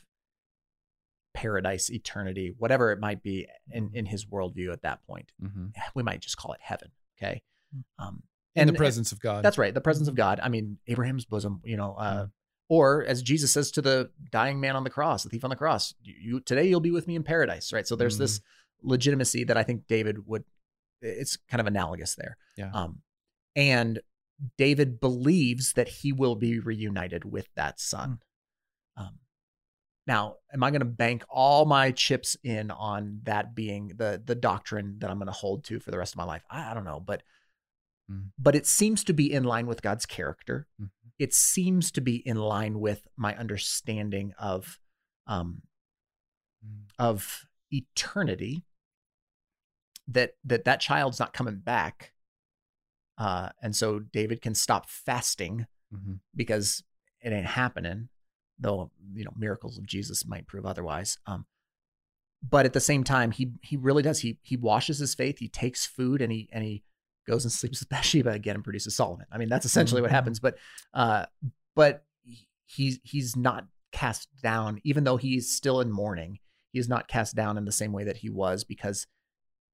paradise, 1.34 1.90
eternity, 1.90 2.54
whatever 2.56 2.92
it 2.92 3.00
might 3.00 3.22
be 3.22 3.44
eh, 3.44 3.76
in, 3.76 3.86
mm-hmm. 3.86 3.96
in 3.96 4.06
his 4.06 4.24
worldview 4.24 4.72
at 4.72 4.82
that 4.82 5.04
point. 5.06 5.32
Mhm. 5.42 5.72
We 5.94 6.02
might 6.02 6.20
just 6.20 6.36
call 6.36 6.52
it 6.52 6.60
heaven. 6.62 6.92
Okay. 7.18 7.42
Mm. 7.74 7.82
Um, 7.98 8.22
In 8.54 8.62
and 8.62 8.70
the 8.70 8.78
presence 8.78 9.12
of 9.12 9.20
God. 9.20 9.44
That's 9.44 9.58
right. 9.58 9.74
The 9.74 9.80
presence 9.80 10.08
of 10.08 10.12
mm-hmm. 10.12 10.18
God. 10.18 10.40
I 10.42 10.48
mean, 10.48 10.78
Abraham's 10.86 11.24
bosom, 11.24 11.60
you 11.64 11.76
know, 11.76 11.96
uh, 11.98 12.14
mm-hmm. 12.14 12.24
or 12.68 13.04
as 13.04 13.22
Jesus 13.22 13.52
says 13.52 13.72
to 13.72 13.82
the 13.82 14.10
dying 14.30 14.60
man 14.60 14.76
on 14.76 14.84
the 14.84 14.90
cross, 14.90 15.24
the 15.24 15.28
thief 15.28 15.44
on 15.44 15.50
the 15.50 15.56
cross, 15.56 15.94
you, 16.02 16.14
you 16.20 16.40
today 16.40 16.66
you'll 16.68 16.80
be 16.80 16.92
with 16.92 17.08
me 17.08 17.16
in 17.16 17.24
paradise. 17.24 17.72
Right. 17.72 17.86
So 17.86 17.96
there's 17.96 18.16
this 18.16 18.40
legitimacy 18.82 19.44
that 19.44 19.56
I 19.56 19.64
think 19.64 19.86
David 19.88 20.26
would, 20.26 20.44
it's 21.02 21.36
kind 21.48 21.60
of 21.60 21.66
analogous 21.66 22.14
there. 22.14 22.36
Yeah. 22.56 22.70
Um, 22.72 23.00
and 23.56 24.00
David 24.58 25.00
believes 25.00 25.72
that 25.74 25.88
he 25.88 26.12
will 26.12 26.34
be 26.34 26.58
reunited 26.58 27.24
with 27.24 27.48
that 27.54 27.80
son. 27.80 28.20
Um, 28.96 29.18
now, 30.06 30.36
am 30.52 30.62
I 30.62 30.70
going 30.70 30.80
to 30.80 30.86
bank 30.86 31.24
all 31.28 31.64
my 31.64 31.90
chips 31.90 32.36
in 32.44 32.70
on 32.70 33.20
that 33.24 33.54
being 33.54 33.92
the 33.96 34.20
the 34.24 34.34
doctrine 34.34 34.96
that 34.98 35.10
I'm 35.10 35.18
going 35.18 35.26
to 35.26 35.32
hold 35.32 35.64
to 35.64 35.80
for 35.80 35.90
the 35.90 35.98
rest 35.98 36.14
of 36.14 36.18
my 36.18 36.24
life? 36.24 36.44
I, 36.50 36.70
I 36.70 36.74
don't 36.74 36.84
know, 36.84 37.00
but 37.00 37.22
Mm. 38.10 38.32
but 38.38 38.54
it 38.54 38.66
seems 38.66 39.02
to 39.04 39.14
be 39.14 39.32
in 39.32 39.44
line 39.44 39.66
with 39.66 39.80
God's 39.80 40.04
character. 40.04 40.66
Mhm. 40.78 40.90
It 41.18 41.32
seems 41.32 41.90
to 41.92 42.02
be 42.02 42.16
in 42.16 42.36
line 42.36 42.78
with 42.78 43.08
my 43.16 43.34
understanding 43.36 44.34
of 44.38 44.78
um, 45.26 45.62
Mm. 46.62 46.84
of 46.98 47.46
eternity. 47.70 48.64
That 50.06 50.36
that 50.44 50.64
that 50.64 50.80
child's 50.80 51.18
not 51.18 51.32
coming 51.32 51.60
back, 51.60 52.12
uh, 53.18 53.50
and 53.62 53.74
so 53.76 53.98
David 54.00 54.40
can 54.42 54.54
stop 54.54 54.88
fasting 54.88 55.66
Mhm. 55.94 56.20
because 56.34 56.82
it 57.20 57.32
ain't 57.32 57.46
happening. 57.46 58.08
Though 58.58 58.90
you 59.14 59.24
know 59.24 59.32
miracles 59.36 59.78
of 59.78 59.86
Jesus 59.86 60.26
might 60.26 60.46
prove 60.46 60.64
otherwise. 60.66 61.18
Um, 61.26 61.46
but 62.48 62.66
at 62.66 62.72
the 62.72 62.80
same 62.80 63.04
time, 63.04 63.30
he 63.30 63.52
he 63.62 63.76
really 63.76 64.02
does. 64.02 64.20
He 64.20 64.38
he 64.42 64.56
washes 64.56 64.98
his 64.98 65.14
faith. 65.14 65.38
He 65.38 65.48
takes 65.48 65.86
food 65.86 66.20
and 66.22 66.32
he 66.32 66.48
and 66.52 66.62
he 66.64 66.84
goes 67.26 67.44
and 67.44 67.52
sleeps 67.52 67.80
with 67.80 67.88
Bathsheba 67.94 68.30
again 68.30 68.54
and 68.56 68.64
produces 68.64 68.94
Solomon. 68.94 69.26
I 69.32 69.38
mean, 69.38 69.48
that's 69.48 69.64
essentially 69.66 70.02
what 70.02 70.10
Mhm. 70.10 70.14
happens. 70.14 70.40
But 70.40 70.56
uh, 70.92 71.26
but 71.74 72.04
he's 72.66 73.00
he's 73.02 73.34
not 73.36 73.66
cast 73.92 74.28
down, 74.42 74.80
even 74.84 75.04
though 75.04 75.16
he's 75.16 75.50
still 75.50 75.80
in 75.80 75.90
mourning. 75.90 76.38
He 76.72 76.78
is 76.80 76.88
not 76.88 77.06
cast 77.08 77.34
down 77.36 77.56
in 77.56 77.64
the 77.64 77.72
same 77.72 77.92
way 77.92 78.04
that 78.04 78.16
he 78.18 78.28
was 78.28 78.64
because 78.64 79.06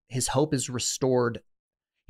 his 0.08 0.28
hope 0.28 0.52
is 0.54 0.68
restored. 0.70 1.42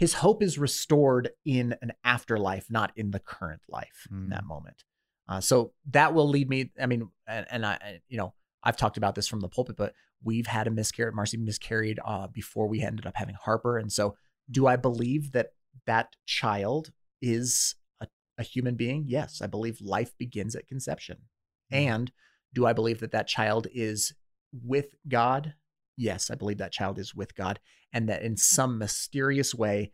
His 0.00 0.14
hope 0.14 0.42
is 0.42 0.58
restored 0.58 1.30
in 1.44 1.76
an 1.82 1.92
afterlife, 2.04 2.66
not 2.70 2.90
in 2.96 3.10
the 3.10 3.20
current 3.20 3.60
life 3.68 4.06
in 4.10 4.16
Mm. 4.26 4.30
that 4.30 4.44
moment. 4.44 4.84
Uh, 5.28 5.40
so 5.42 5.74
that 5.90 6.14
will 6.14 6.26
lead 6.28 6.48
me. 6.48 6.72
I 6.80 6.86
mean, 6.86 7.10
and, 7.28 7.46
and 7.50 7.66
I, 7.66 7.72
I- 7.74 8.00
you 8.08 8.16
know, 8.16 8.32
I've 8.62 8.78
talked 8.78 8.96
about 8.96 9.14
this 9.14 9.28
from 9.28 9.40
the 9.40 9.48
pulpit, 9.48 9.76
but 9.76 9.92
we've 10.22 10.46
had 10.46 10.66
a 10.66 10.70
miscarriage. 10.70 11.14
Marcy 11.14 11.36
miscarried 11.36 12.00
uh, 12.04 12.26
before 12.28 12.66
we 12.66 12.80
ended 12.80 13.06
up 13.06 13.14
having 13.16 13.34
Harper, 13.34 13.76
and 13.78 13.92
so 13.92 14.16
do 14.50 14.66
I 14.66 14.76
believe 14.76 15.32
that 15.32 15.52
that 15.86 16.16
child 16.26 16.92
is 17.22 17.74
a, 18.00 18.06
a 18.38 18.42
human 18.42 18.74
being? 18.76 19.04
Yes, 19.06 19.40
I 19.42 19.46
believe 19.46 19.80
life 19.82 20.16
begins 20.18 20.56
at 20.56 20.66
conception. 20.66 21.18
And 21.70 22.10
do 22.54 22.66
I 22.66 22.72
believe 22.72 23.00
that 23.00 23.12
that 23.12 23.28
child 23.28 23.66
is 23.72 24.14
with 24.52 24.94
God? 25.08 25.54
Yes, 26.00 26.30
I 26.30 26.34
believe 26.34 26.56
that 26.58 26.72
child 26.72 26.98
is 26.98 27.14
with 27.14 27.34
God, 27.34 27.60
and 27.92 28.08
that 28.08 28.22
in 28.22 28.34
some 28.38 28.78
mysterious 28.78 29.54
way, 29.54 29.92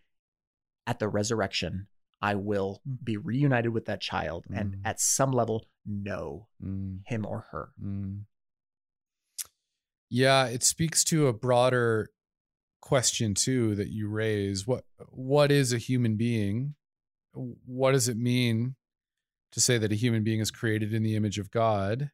at 0.86 1.00
the 1.00 1.08
resurrection, 1.08 1.88
I 2.22 2.36
will 2.36 2.80
Mm. 2.88 3.04
be 3.04 3.16
reunited 3.16 3.72
with 3.72 3.86
that 3.86 4.00
child, 4.00 4.46
and 4.48 4.76
Mm. 4.76 4.80
at 4.84 5.00
some 5.00 5.32
level, 5.32 5.66
know 5.84 6.46
Mm. 6.62 7.02
him 7.06 7.26
or 7.26 7.40
her. 7.50 7.72
Mm. 7.82 8.26
Yeah, 10.08 10.46
it 10.46 10.62
speaks 10.62 11.02
to 11.04 11.26
a 11.26 11.32
broader 11.32 12.12
question 12.80 13.34
too 13.34 13.74
that 13.74 13.88
you 13.88 14.08
raise. 14.08 14.64
What 14.64 14.84
what 15.10 15.50
is 15.50 15.72
a 15.72 15.78
human 15.78 16.16
being? 16.16 16.76
What 17.34 17.92
does 17.92 18.06
it 18.08 18.16
mean 18.16 18.76
to 19.50 19.60
say 19.60 19.76
that 19.76 19.90
a 19.90 19.96
human 19.96 20.22
being 20.22 20.38
is 20.38 20.52
created 20.52 20.94
in 20.94 21.02
the 21.02 21.16
image 21.16 21.38
of 21.40 21.50
God? 21.50 22.12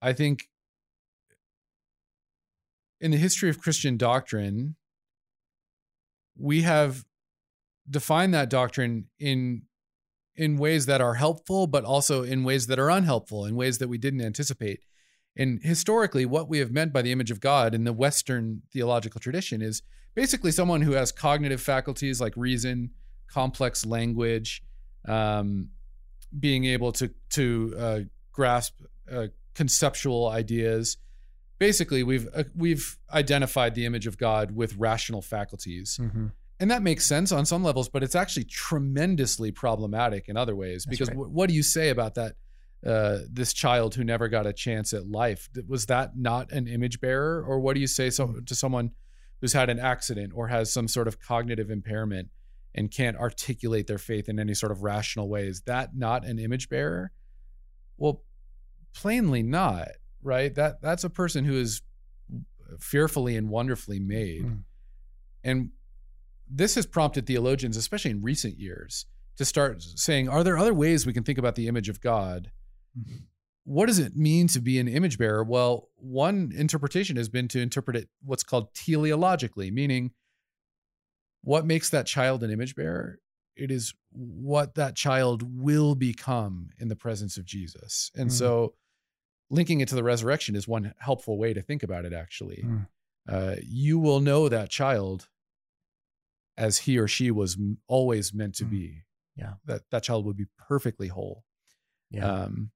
I 0.00 0.12
think 0.12 0.48
in 3.00 3.10
the 3.10 3.16
history 3.16 3.48
of 3.50 3.60
Christian 3.60 3.96
doctrine, 3.96 4.76
we 6.36 6.62
have 6.62 7.04
defined 7.88 8.34
that 8.34 8.50
doctrine 8.50 9.06
in 9.18 9.62
in 10.36 10.56
ways 10.56 10.86
that 10.86 11.00
are 11.00 11.14
helpful, 11.14 11.66
but 11.66 11.84
also 11.84 12.22
in 12.22 12.44
ways 12.44 12.68
that 12.68 12.78
are 12.78 12.88
unhelpful, 12.88 13.44
in 13.44 13.56
ways 13.56 13.78
that 13.78 13.88
we 13.88 13.98
didn't 13.98 14.20
anticipate. 14.20 14.80
And 15.36 15.60
historically, 15.62 16.24
what 16.26 16.48
we 16.48 16.58
have 16.58 16.70
meant 16.70 16.92
by 16.92 17.02
the 17.02 17.10
image 17.10 17.32
of 17.32 17.40
God 17.40 17.74
in 17.74 17.82
the 17.82 17.92
Western 17.92 18.62
theological 18.72 19.20
tradition 19.20 19.60
is 19.62 19.82
basically 20.14 20.52
someone 20.52 20.82
who 20.82 20.92
has 20.92 21.10
cognitive 21.10 21.60
faculties 21.60 22.20
like 22.20 22.36
reason, 22.36 22.90
complex 23.28 23.84
language, 23.84 24.62
um, 25.06 25.70
being 26.38 26.64
able 26.64 26.92
to 26.92 27.10
to 27.30 27.74
uh, 27.78 28.00
grasp 28.32 28.80
uh, 29.10 29.26
conceptual 29.54 30.28
ideas. 30.28 30.98
Basically, 31.58 32.02
we've 32.02 32.28
uh, 32.34 32.44
we've 32.54 32.98
identified 33.12 33.74
the 33.74 33.84
image 33.84 34.06
of 34.06 34.16
God 34.18 34.52
with 34.52 34.76
rational 34.76 35.22
faculties. 35.22 35.98
And 36.60 36.70
that 36.72 36.82
makes 36.82 37.04
sense 37.06 37.30
on 37.30 37.46
some 37.46 37.62
levels 37.62 37.88
but 37.88 38.02
it's 38.02 38.16
actually 38.16 38.44
tremendously 38.44 39.52
problematic 39.52 40.28
in 40.28 40.36
other 40.36 40.56
ways. 40.56 40.84
That's 40.84 40.90
because 40.98 41.08
right. 41.08 41.16
wh- 41.16 41.32
what 41.32 41.48
do 41.48 41.54
you 41.54 41.62
say 41.62 41.88
about 41.90 42.14
that 42.14 42.34
uh, 42.86 43.18
this 43.30 43.52
child 43.52 43.94
who 43.94 44.04
never 44.04 44.28
got 44.28 44.46
a 44.46 44.52
chance 44.52 44.92
at 44.92 45.08
life? 45.08 45.48
Was 45.68 45.86
that 45.86 46.16
not 46.16 46.50
an 46.52 46.66
image 46.68 47.00
bearer? 47.00 47.44
Or 47.44 47.60
what 47.60 47.74
do 47.74 47.80
you 47.80 47.86
say 47.86 48.10
so, 48.10 48.26
Mm. 48.26 48.46
to 48.46 48.54
someone 48.54 48.90
who's 49.40 49.52
had 49.52 49.70
an 49.70 49.78
accident 49.78 50.32
or 50.34 50.48
has 50.48 50.72
some 50.72 50.88
sort 50.88 51.06
of 51.08 51.20
cognitive 51.20 51.70
impairment 51.70 52.28
and 52.74 52.90
can't 52.90 53.16
articulate 53.16 53.86
their 53.86 53.98
faith 53.98 54.28
in 54.28 54.38
any 54.40 54.54
sort 54.54 54.72
of 54.72 54.82
rational 54.82 55.28
way? 55.28 55.46
Is 55.46 55.60
that 55.62 55.96
not 55.96 56.24
an 56.24 56.38
image 56.38 56.68
bearer? 56.68 57.12
Well 57.96 58.22
plainly 58.94 59.42
not, 59.44 59.88
right? 60.22 60.54
That 60.54 60.80
that's 60.80 61.04
a 61.04 61.10
person 61.10 61.44
who 61.44 61.54
is 61.54 61.82
fearfully 62.80 63.36
and 63.36 63.48
wonderfully 63.48 63.98
made. 64.00 64.44
Mm. 64.44 64.62
And 65.44 65.70
this 66.50 66.74
has 66.74 66.86
prompted 66.86 67.26
theologians, 67.26 67.76
especially 67.76 68.10
in 68.10 68.20
recent 68.20 68.58
years, 68.58 69.06
to 69.36 69.44
start 69.44 69.82
saying, 69.82 70.28
are 70.28 70.42
there 70.44 70.58
other 70.58 70.74
ways 70.74 71.06
we 71.06 71.12
can 71.12 71.24
think 71.24 71.38
about 71.38 71.54
the 71.54 71.68
image 71.68 71.88
of 71.88 72.00
God? 72.00 72.50
What 73.64 73.86
does 73.86 73.98
it 73.98 74.16
mean 74.16 74.48
to 74.48 74.60
be 74.60 74.78
an 74.78 74.88
image 74.88 75.18
bearer? 75.18 75.44
Well, 75.44 75.88
one 75.96 76.52
interpretation 76.54 77.16
has 77.16 77.28
been 77.28 77.48
to 77.48 77.60
interpret 77.60 77.96
it 77.96 78.08
what's 78.24 78.42
called 78.42 78.72
teleologically, 78.74 79.70
meaning 79.72 80.12
what 81.42 81.66
makes 81.66 81.90
that 81.90 82.06
child 82.06 82.42
an 82.42 82.50
image 82.50 82.74
bearer? 82.74 83.20
It 83.56 83.70
is 83.70 83.94
what 84.10 84.74
that 84.74 84.96
child 84.96 85.42
will 85.42 85.94
become 85.94 86.70
in 86.78 86.88
the 86.88 86.96
presence 86.96 87.36
of 87.36 87.44
Jesus. 87.44 88.10
And 88.14 88.30
Mm. 88.30 88.32
so 88.32 88.74
linking 89.50 89.80
it 89.80 89.88
to 89.88 89.94
the 89.94 90.02
resurrection 90.02 90.54
is 90.56 90.68
one 90.68 90.94
helpful 90.98 91.38
way 91.38 91.52
to 91.54 91.62
think 91.62 91.82
about 91.82 92.04
it, 92.04 92.12
actually. 92.12 92.62
Mm. 92.64 92.86
Uh, 93.28 93.56
you 93.62 93.98
will 93.98 94.20
know 94.20 94.48
that 94.48 94.70
child 94.70 95.28
as 96.56 96.78
he 96.78 96.98
or 96.98 97.06
she 97.08 97.30
was 97.30 97.56
m- 97.56 97.78
always 97.86 98.34
meant 98.34 98.54
to 98.56 98.64
Mm. 98.64 98.70
be. 98.70 99.02
Yeah. 99.36 99.54
That 99.66 99.82
that 99.90 100.02
child 100.02 100.24
would 100.26 100.36
be 100.36 100.46
perfectly 100.56 101.08
whole. 101.08 101.44
Yeah. 102.10 102.26
Um, 102.30 102.70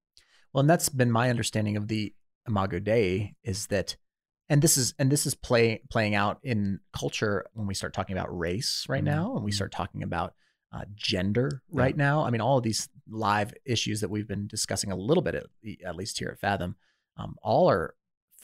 Well, 0.53 0.61
and 0.61 0.69
that's 0.71 0.91
been 0.91 1.11
my 1.11 1.31
understanding 1.31 1.77
of 1.79 1.89
the 1.89 2.15
Imago 2.47 2.79
Dei 2.79 3.35
is 3.43 3.69
that, 3.69 3.97
and 4.51 4.61
this 4.61 4.77
is 4.77 4.95
and 4.99 5.11
this 5.11 5.25
is 5.27 5.35
play 5.35 5.83
playing 5.91 6.15
out 6.15 6.39
in 6.43 6.81
culture 6.93 7.47
when 7.55 7.67
we 7.67 7.75
start 7.75 7.95
talking 7.95 8.17
about 8.17 8.37
race 8.37 8.85
right 8.89 9.03
Mhm. 9.03 9.07
now, 9.07 9.35
and 9.37 9.45
we 9.45 9.51
Mhm. 9.51 9.55
start 9.55 9.73
talking 9.73 10.03
about 10.03 10.35
uh, 10.73 10.85
gender 10.95 11.63
Yeah. 11.71 11.83
right 11.83 11.97
now. 11.97 12.25
I 12.25 12.31
mean, 12.31 12.41
all 12.41 12.59
of 12.59 12.65
these 12.65 12.89
live 13.09 13.53
issues 13.65 14.01
that 14.01 14.09
we've 14.11 14.29
been 14.29 14.47
discussing 14.47 14.91
a 14.91 14.97
little 14.97 15.23
bit, 15.23 15.35
at, 15.35 15.47
at 15.85 15.97
least 15.97 16.19
here 16.19 16.29
at 16.31 16.39
Fathom, 16.41 16.77
um, 17.17 17.37
all 17.43 17.69
are 17.71 17.95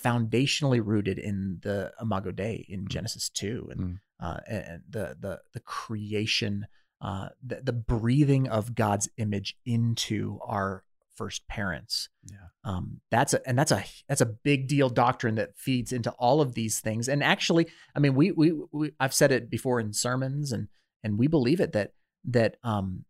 foundationally 0.04 0.80
rooted 0.84 1.18
in 1.18 1.58
the 1.62 1.92
Imago 2.00 2.30
Dei 2.30 2.64
in 2.68 2.84
Mm. 2.84 2.88
Genesis 2.88 3.28
two, 3.28 3.68
and 3.70 3.80
Mm. 3.80 4.00
uh, 4.20 4.40
and 4.48 4.82
the 4.88 5.16
the 5.18 5.40
the 5.52 5.60
creation, 5.60 6.66
uh, 7.00 7.30
the 7.42 7.60
the 7.62 7.72
breathing 7.72 8.48
of 8.48 8.74
God's 8.74 9.08
image 9.16 9.56
into 9.64 10.38
our 10.44 10.84
first 11.16 11.48
parents 11.48 12.10
yeah. 12.30 12.36
um, 12.62 13.00
that's 13.10 13.34
a 13.34 13.44
and 13.48 13.58
that's 13.58 13.72
a 13.72 13.82
that's 14.06 14.20
a 14.20 14.26
big 14.26 14.68
deal 14.68 14.88
doctrine 14.88 15.34
that 15.34 15.56
feeds 15.58 15.92
into 15.92 16.12
all 16.12 16.40
of 16.40 16.54
these 16.54 16.78
things 16.78 17.08
and 17.08 17.24
actually 17.24 17.66
i 17.96 17.98
mean 17.98 18.14
we 18.14 18.30
we, 18.30 18.52
we 18.70 18.92
i've 19.00 19.12
said 19.12 19.32
it 19.32 19.50
before 19.50 19.80
in 19.80 19.92
sermons 19.92 20.52
and 20.52 20.68
and 21.02 21.18
we 21.18 21.26
believe 21.26 21.58
it 21.58 21.72
that 21.72 21.90
that 22.32 22.56
um 22.62 23.04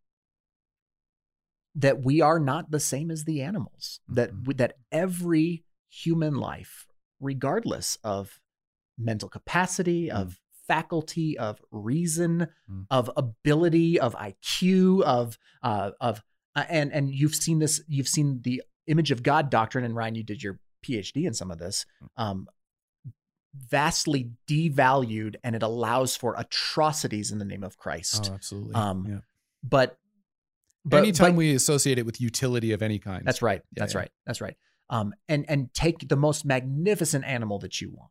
that 1.74 2.02
we 2.02 2.20
are 2.20 2.38
not 2.40 2.70
the 2.70 2.80
same 2.80 3.10
as 3.10 3.24
the 3.24 3.42
animals 3.42 4.00
that 4.08 4.32
Mhm. 4.32 4.46
we, 4.46 4.54
that 4.54 4.78
every 4.90 5.64
human 5.88 6.34
life 6.34 6.86
regardless 7.20 7.96
of 8.04 8.40
mental 8.98 9.28
capacity 9.28 10.10
of 10.10 10.40
faculty 10.66 11.38
of 11.38 11.62
reason 11.70 12.48
Mm. 12.68 12.86
of 12.90 13.10
ability 13.16 13.98
of 13.98 14.14
iq 14.16 15.02
of 15.02 15.38
uh, 15.62 15.92
of 16.00 16.22
uh, 16.56 16.64
and 16.68 16.92
and 16.92 17.10
you've 17.14 17.34
seen 17.34 17.58
this 17.58 17.80
you've 17.88 18.08
seen 18.08 18.42
the 18.42 18.62
image 18.86 19.10
of 19.10 19.22
god 19.22 19.50
doctrine 19.50 19.84
and 19.84 19.94
ryan 19.96 20.14
you 20.14 20.22
did 20.22 20.42
your 20.42 20.58
phd 20.84 21.24
in 21.26 21.32
some 21.34 21.50
of 21.50 21.58
this 21.58 21.86
um 22.16 22.46
vastly 23.56 24.30
devalued 24.46 25.36
and 25.42 25.56
it 25.56 25.62
allows 25.62 26.14
for 26.16 26.34
atrocities 26.38 27.30
in 27.32 27.38
the 27.38 27.44
name 27.44 27.64
of 27.64 27.76
christ 27.78 28.28
Oh, 28.30 28.34
absolutely. 28.34 28.74
Um, 28.74 29.06
yeah. 29.08 29.18
but 29.62 29.98
but, 30.84 30.98
Anytime 30.98 31.32
but- 31.32 31.38
we 31.38 31.54
associate 31.54 31.98
it 31.98 32.06
with 32.06 32.20
utility 32.20 32.72
of 32.72 32.82
any 32.82 32.98
kind. 32.98 33.22
that's 33.24 33.42
right 33.42 33.62
Yeah, 33.76 33.82
that's 33.82 33.94
yeah. 33.94 34.00
right 34.00 34.10
that's 34.26 34.40
right 34.40 34.56
um 34.90 35.14
and 35.28 35.44
and 35.48 35.72
take 35.74 36.08
the 36.08 36.16
most 36.16 36.44
magnificent 36.44 37.24
animal 37.24 37.58
that 37.60 37.80
you 37.80 37.90
want 37.90 38.10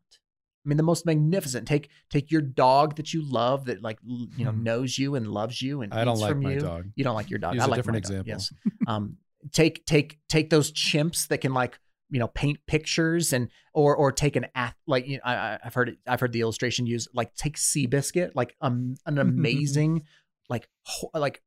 i 0.65 0.69
mean 0.69 0.77
the 0.77 0.83
most 0.83 1.05
magnificent 1.05 1.67
take 1.67 1.89
take 2.09 2.29
your 2.31 2.41
dog 2.41 2.95
that 2.97 3.13
you 3.13 3.21
love 3.23 3.65
that 3.65 3.81
like 3.81 3.99
you 4.05 4.43
know 4.45 4.51
Hmm. 4.51 4.63
knows 4.63 4.97
you 4.97 5.15
and 5.15 5.27
loves 5.27 5.61
you 5.61 5.81
and 5.81 5.93
I 5.93 6.03
don't 6.03 6.19
like 6.19 6.37
my 6.37 6.53
you 6.53 6.59
dog. 6.59 6.85
you 6.95 7.03
don't 7.03 7.15
like 7.15 7.29
your 7.29 7.39
dog 7.39 7.53
Use 7.55 7.63
i 7.63 7.65
a 7.65 7.69
like 7.69 7.77
different 7.77 7.95
my 7.95 7.99
dog, 8.17 8.27
example. 8.27 8.29
yes 8.29 8.53
um 8.87 9.17
take 9.53 9.85
take 9.85 10.19
take 10.27 10.49
those 10.49 10.71
chimps 10.71 11.27
that 11.29 11.39
can 11.39 11.53
like 11.53 11.79
you 12.09 12.19
know 12.19 12.27
paint 12.27 12.57
pictures 12.67 13.33
and 13.33 13.49
or 13.73 13.95
or 13.95 14.11
take 14.11 14.35
an 14.35 14.45
ath 14.55 14.75
like 14.87 15.07
you 15.07 15.17
know, 15.17 15.23
I, 15.25 15.59
I've 15.63 15.73
heard 15.73 15.89
it 15.89 15.97
I've 16.07 16.19
heard 16.19 16.31
the 16.33 16.41
illustration 16.41 16.85
used 16.85 17.09
like 17.13 17.33
take 17.35 17.57
Seabiscuit 17.57 18.31
like 18.35 18.55
um, 18.61 18.95
an 19.05 19.17
amazing 19.27 20.03
like 20.49 20.69
ho- 20.83 21.11
like 21.13 21.41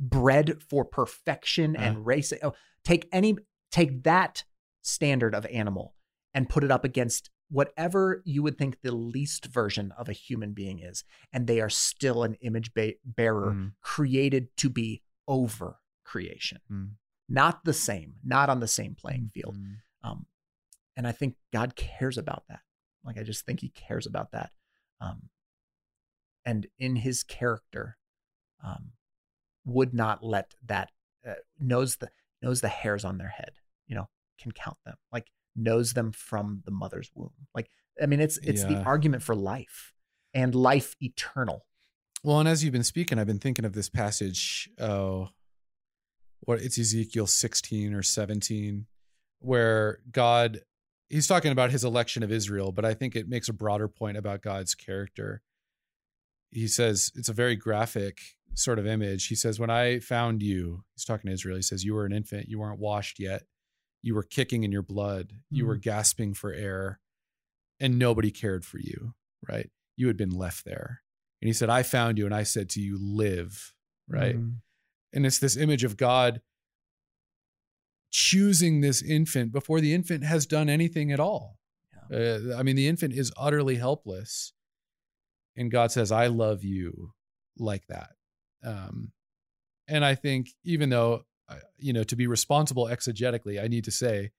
bred 0.00 0.60
for 0.68 0.84
perfection 0.84 1.76
Uh-huh. 1.76 1.84
and 1.84 2.06
race 2.06 2.32
oh, 2.42 2.54
take 2.84 3.08
any 3.12 3.36
take 3.70 4.02
that 4.04 4.44
standard 4.82 5.34
of 5.34 5.46
animal 5.46 5.94
and 6.34 6.48
put 6.48 6.64
it 6.64 6.70
up 6.70 6.84
against 6.84 7.30
whatever 7.50 8.22
you 8.24 8.42
would 8.42 8.56
think 8.58 8.80
the 8.80 8.90
least 8.94 9.46
version 9.46 9.92
of 9.98 10.08
a 10.08 10.12
human 10.12 10.52
being 10.52 10.78
is 10.80 11.04
and 11.32 11.46
they 11.46 11.60
are 11.60 11.68
still 11.70 12.22
an 12.24 12.34
image 12.40 12.72
ba- 12.74 12.94
bearer 13.04 13.52
Mm. 13.52 13.72
created 13.82 14.48
to 14.56 14.68
be 14.70 15.02
over 15.28 15.78
creation 16.04 16.58
Mm. 16.70 16.90
not 17.28 17.64
the 17.64 17.72
same 17.74 18.14
not 18.24 18.48
on 18.48 18.58
the 18.60 18.66
same 18.68 18.94
playing 18.94 19.30
field 19.32 19.56
Mm. 19.56 19.76
Um, 20.02 20.26
and 20.96 21.06
I 21.06 21.12
think 21.12 21.36
God 21.52 21.76
cares 21.76 22.18
about 22.18 22.44
that. 22.48 22.60
Like 23.04 23.18
I 23.18 23.22
just 23.22 23.44
think 23.44 23.60
He 23.60 23.68
cares 23.68 24.06
about 24.06 24.32
that. 24.32 24.50
Um, 25.00 25.28
and 26.44 26.66
in 26.78 26.96
His 26.96 27.22
character, 27.22 27.96
um, 28.64 28.92
would 29.64 29.94
not 29.94 30.22
let 30.22 30.54
that 30.66 30.90
uh, 31.26 31.34
knows 31.58 31.96
the 31.96 32.10
knows 32.42 32.60
the 32.60 32.68
hairs 32.68 33.04
on 33.04 33.18
their 33.18 33.28
head. 33.28 33.52
You 33.86 33.96
know, 33.96 34.08
can 34.40 34.52
count 34.52 34.78
them. 34.84 34.96
Like 35.12 35.28
knows 35.56 35.92
them 35.92 36.12
from 36.12 36.62
the 36.64 36.70
mother's 36.70 37.10
womb. 37.14 37.32
Like 37.54 37.70
I 38.00 38.06
mean, 38.06 38.20
it's 38.20 38.38
it's 38.38 38.64
the 38.64 38.82
argument 38.82 39.22
for 39.22 39.34
life 39.34 39.92
and 40.34 40.54
life 40.54 40.96
eternal. 41.00 41.66
Well, 42.24 42.38
and 42.38 42.48
as 42.48 42.62
you've 42.62 42.72
been 42.72 42.84
speaking, 42.84 43.18
I've 43.18 43.26
been 43.26 43.40
thinking 43.40 43.64
of 43.64 43.72
this 43.72 43.88
passage. 43.88 44.68
Oh, 44.78 45.30
what 46.40 46.60
it's 46.60 46.78
Ezekiel 46.78 47.26
16 47.26 47.94
or 47.94 48.02
17, 48.02 48.86
where 49.42 49.98
God, 50.10 50.60
he's 51.08 51.26
talking 51.26 51.52
about 51.52 51.70
his 51.70 51.84
election 51.84 52.22
of 52.22 52.32
Israel, 52.32 52.72
but 52.72 52.84
I 52.84 52.94
think 52.94 53.16
it 53.16 53.28
makes 53.28 53.48
a 53.48 53.52
broader 53.52 53.88
point 53.88 54.16
about 54.16 54.42
God's 54.42 54.74
character. 54.74 55.42
He 56.50 56.68
says, 56.68 57.10
it's 57.14 57.28
a 57.28 57.34
very 57.34 57.56
graphic 57.56 58.20
sort 58.54 58.78
of 58.78 58.86
image. 58.86 59.28
He 59.28 59.34
says, 59.34 59.58
When 59.58 59.70
I 59.70 59.98
found 59.98 60.42
you, 60.42 60.84
he's 60.94 61.04
talking 61.04 61.28
to 61.28 61.34
Israel, 61.34 61.56
he 61.56 61.62
says, 61.62 61.84
You 61.84 61.94
were 61.94 62.04
an 62.04 62.12
infant, 62.12 62.48
you 62.48 62.58
weren't 62.58 62.78
washed 62.78 63.18
yet, 63.18 63.44
you 64.02 64.14
were 64.14 64.22
kicking 64.22 64.64
in 64.64 64.72
your 64.72 64.82
blood, 64.82 65.32
you 65.50 65.66
were 65.66 65.76
gasping 65.76 66.34
for 66.34 66.52
air, 66.52 67.00
and 67.80 67.98
nobody 67.98 68.30
cared 68.30 68.64
for 68.64 68.78
you, 68.78 69.14
right? 69.48 69.70
You 69.96 70.06
had 70.08 70.16
been 70.16 70.30
left 70.30 70.64
there. 70.64 71.02
And 71.40 71.48
he 71.48 71.52
said, 71.52 71.70
I 71.70 71.82
found 71.82 72.18
you 72.18 72.26
and 72.26 72.34
I 72.34 72.44
said 72.44 72.68
to 72.70 72.80
you, 72.80 72.98
live, 73.00 73.74
right? 74.08 74.36
Mm. 74.36 74.56
And 75.12 75.26
it's 75.26 75.38
this 75.38 75.56
image 75.56 75.84
of 75.84 75.96
God 75.96 76.40
choosing 78.12 78.80
this 78.80 79.02
infant 79.02 79.52
before 79.52 79.80
the 79.80 79.94
infant 79.94 80.22
has 80.22 80.46
done 80.46 80.68
anything 80.68 81.10
at 81.10 81.18
all. 81.18 81.58
Uh, 82.12 82.54
I 82.56 82.62
mean, 82.62 82.76
the 82.76 82.86
infant 82.86 83.14
is 83.14 83.32
utterly 83.36 83.76
helpless. 83.76 84.52
And 85.56 85.70
God 85.70 85.90
says, 85.90 86.12
I 86.12 86.26
love 86.26 86.62
you 86.62 87.12
like 87.58 87.86
that. 87.88 88.10
Um, 88.64 89.12
and 89.88 90.04
I 90.04 90.14
think, 90.14 90.50
even 90.64 90.90
though, 90.90 91.24
uh, 91.48 91.56
you 91.78 91.92
know, 91.92 92.04
to 92.04 92.16
be 92.16 92.26
responsible 92.26 92.86
exegetically, 92.86 93.62
I 93.62 93.66
need 93.66 93.84
to 93.84 93.90
say, 93.90 94.30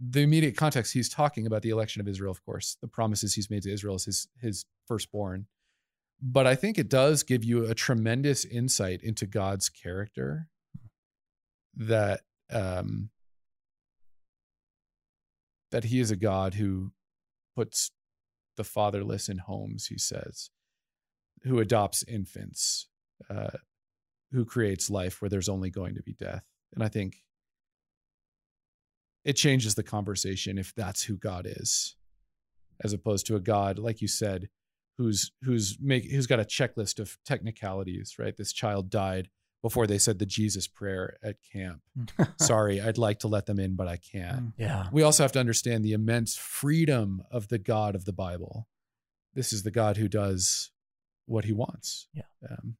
the 0.00 0.22
immediate 0.22 0.56
context 0.56 0.94
he's 0.94 1.10
talking 1.10 1.46
about 1.46 1.62
the 1.62 1.70
election 1.70 2.00
of 2.00 2.08
Israel, 2.08 2.30
of 2.30 2.42
course, 2.42 2.76
the 2.80 2.88
promises 2.88 3.34
he's 3.34 3.50
made 3.50 3.62
to 3.64 3.72
Israel 3.72 3.96
as 3.96 4.04
his 4.04 4.28
his 4.40 4.64
firstborn. 4.86 5.46
But 6.22 6.46
I 6.46 6.54
think 6.54 6.78
it 6.78 6.88
does 6.88 7.22
give 7.22 7.44
you 7.44 7.66
a 7.66 7.74
tremendous 7.74 8.44
insight 8.44 9.02
into 9.02 9.26
God's 9.26 9.68
character 9.68 10.48
that 11.76 12.22
um 12.52 13.10
that 15.70 15.84
he 15.84 16.00
is 16.00 16.10
a 16.10 16.16
God 16.16 16.54
who 16.54 16.92
puts 17.56 17.92
the 18.56 18.64
fatherless 18.64 19.28
in 19.28 19.38
homes, 19.38 19.86
he 19.86 19.98
says, 19.98 20.50
who 21.42 21.60
adopts 21.60 22.02
infants, 22.02 22.88
uh, 23.28 23.50
who 24.32 24.44
creates 24.44 24.90
life 24.90 25.20
where 25.20 25.28
there's 25.28 25.48
only 25.48 25.70
going 25.70 25.94
to 25.94 26.02
be 26.02 26.12
death. 26.12 26.44
And 26.74 26.82
I 26.82 26.88
think 26.88 27.22
it 29.24 29.34
changes 29.34 29.74
the 29.74 29.82
conversation 29.82 30.58
if 30.58 30.74
that's 30.74 31.04
who 31.04 31.16
God 31.16 31.46
is, 31.48 31.96
as 32.82 32.92
opposed 32.92 33.26
to 33.26 33.36
a 33.36 33.40
God, 33.40 33.78
like 33.78 34.00
you 34.00 34.08
said, 34.08 34.48
who's 34.98 35.32
who's 35.42 35.78
make 35.80 36.10
who's 36.10 36.26
got 36.26 36.40
a 36.40 36.44
checklist 36.44 36.98
of 36.98 37.16
technicalities, 37.24 38.16
right? 38.18 38.36
This 38.36 38.52
child 38.52 38.90
died 38.90 39.28
before 39.62 39.86
they 39.86 39.98
said 39.98 40.18
the 40.18 40.26
Jesus 40.26 40.66
prayer 40.66 41.16
at 41.22 41.36
camp. 41.52 41.82
Sorry, 42.38 42.80
I'd 42.80 42.98
like 42.98 43.18
to 43.20 43.28
let 43.28 43.46
them 43.46 43.58
in, 43.58 43.76
but 43.76 43.88
I 43.88 43.96
can't. 43.96 44.52
Yeah. 44.56 44.88
We 44.92 45.02
also 45.02 45.22
have 45.22 45.32
to 45.32 45.40
understand 45.40 45.84
the 45.84 45.92
immense 45.92 46.36
freedom 46.36 47.22
of 47.30 47.48
the 47.48 47.58
God 47.58 47.94
of 47.94 48.04
the 48.06 48.12
Bible. 48.12 48.66
This 49.34 49.52
is 49.52 49.62
the 49.62 49.70
God 49.70 49.96
who 49.98 50.08
does 50.08 50.70
what 51.26 51.44
he 51.44 51.52
wants. 51.52 52.08
Yeah. 52.14 52.22
Um, 52.50 52.76